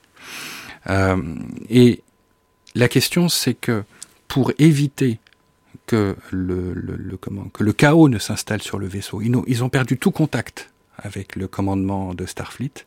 [0.89, 1.35] Euh,
[1.69, 2.01] et
[2.75, 3.83] la question, c'est que
[4.27, 5.19] pour éviter
[5.85, 9.21] que le, le, comment, que le chaos ne s'installe sur le vaisseau.
[9.21, 12.85] Ils ont, ils ont perdu tout contact avec le commandement de Starfleet.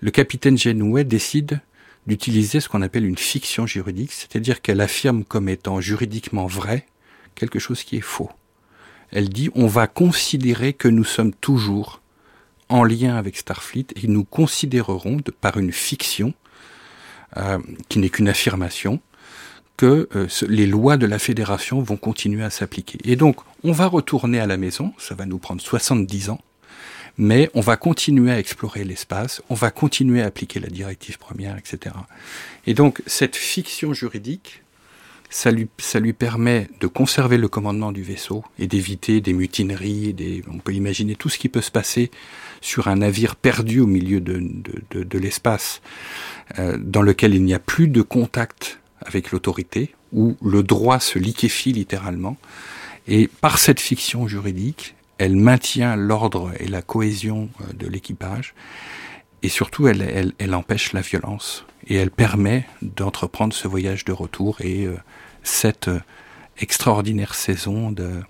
[0.00, 1.60] Le capitaine Genouet décide
[2.06, 6.86] d'utiliser ce qu'on appelle une fiction juridique, c'est-à-dire qu'elle affirme comme étant juridiquement vrai
[7.34, 8.30] quelque chose qui est faux.
[9.10, 12.00] Elle dit on va considérer que nous sommes toujours
[12.68, 16.32] en lien avec Starfleet et nous considérerons de, par une fiction
[17.36, 17.58] euh,
[17.88, 19.00] qui n'est qu'une affirmation
[19.80, 22.98] que euh, les lois de la fédération vont continuer à s'appliquer.
[23.04, 26.40] Et donc, on va retourner à la maison, ça va nous prendre 70 ans,
[27.16, 31.56] mais on va continuer à explorer l'espace, on va continuer à appliquer la directive première,
[31.56, 31.94] etc.
[32.66, 34.64] Et donc, cette fiction juridique,
[35.30, 40.14] ça lui, permet de conserver le commandement du vaisseau et d'éviter des mutineries,
[40.52, 42.10] on peut imaginer tout ce qui peut se passer
[42.60, 45.80] sur un navire perdu au milieu de, l'espace,
[46.58, 51.18] euh, dans lequel il n'y a plus de contact avec l'autorité, où le droit se
[51.18, 52.36] liquéfie littéralement.
[53.06, 58.54] Et par cette fiction juridique, elle maintient l'ordre et la cohésion euh, de l'équipage,
[59.42, 64.12] et surtout elle, elle, elle, empêche la violence, et elle permet d'entreprendre ce voyage de
[64.12, 64.96] retour et euh,
[65.42, 66.00] cette euh,
[66.58, 68.20] extraordinaire saison de,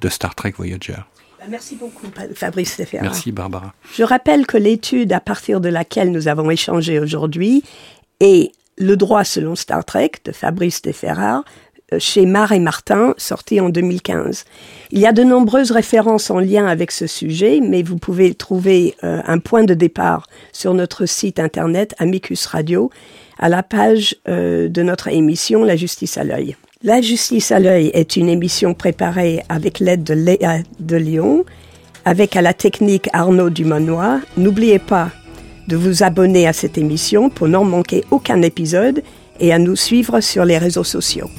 [0.00, 0.98] de Star Trek Voyager.
[1.38, 3.02] Bah, merci beaucoup, Fabrice Stéphane.
[3.02, 3.74] Merci, Barbara.
[3.94, 7.62] Je rappelle que l'étude à partir de laquelle nous avons échangé aujourd'hui
[8.20, 11.44] est le droit selon Star Trek de Fabrice de Ferrard
[11.92, 14.44] euh, chez Mar et Martin, sorti en 2015.
[14.90, 18.96] Il y a de nombreuses références en lien avec ce sujet, mais vous pouvez trouver
[19.04, 22.90] euh, un point de départ sur notre site internet Amicus Radio,
[23.38, 26.56] à la page euh, de notre émission La justice à l'œil.
[26.82, 31.44] La justice à l'œil est une émission préparée avec l'aide de Léa de Lyon,
[32.04, 34.20] avec à la technique Arnaud Dumanois.
[34.36, 35.10] N'oubliez pas
[35.68, 39.02] de vous abonner à cette émission pour n'en manquer aucun épisode
[39.40, 41.30] et à nous suivre sur les réseaux sociaux.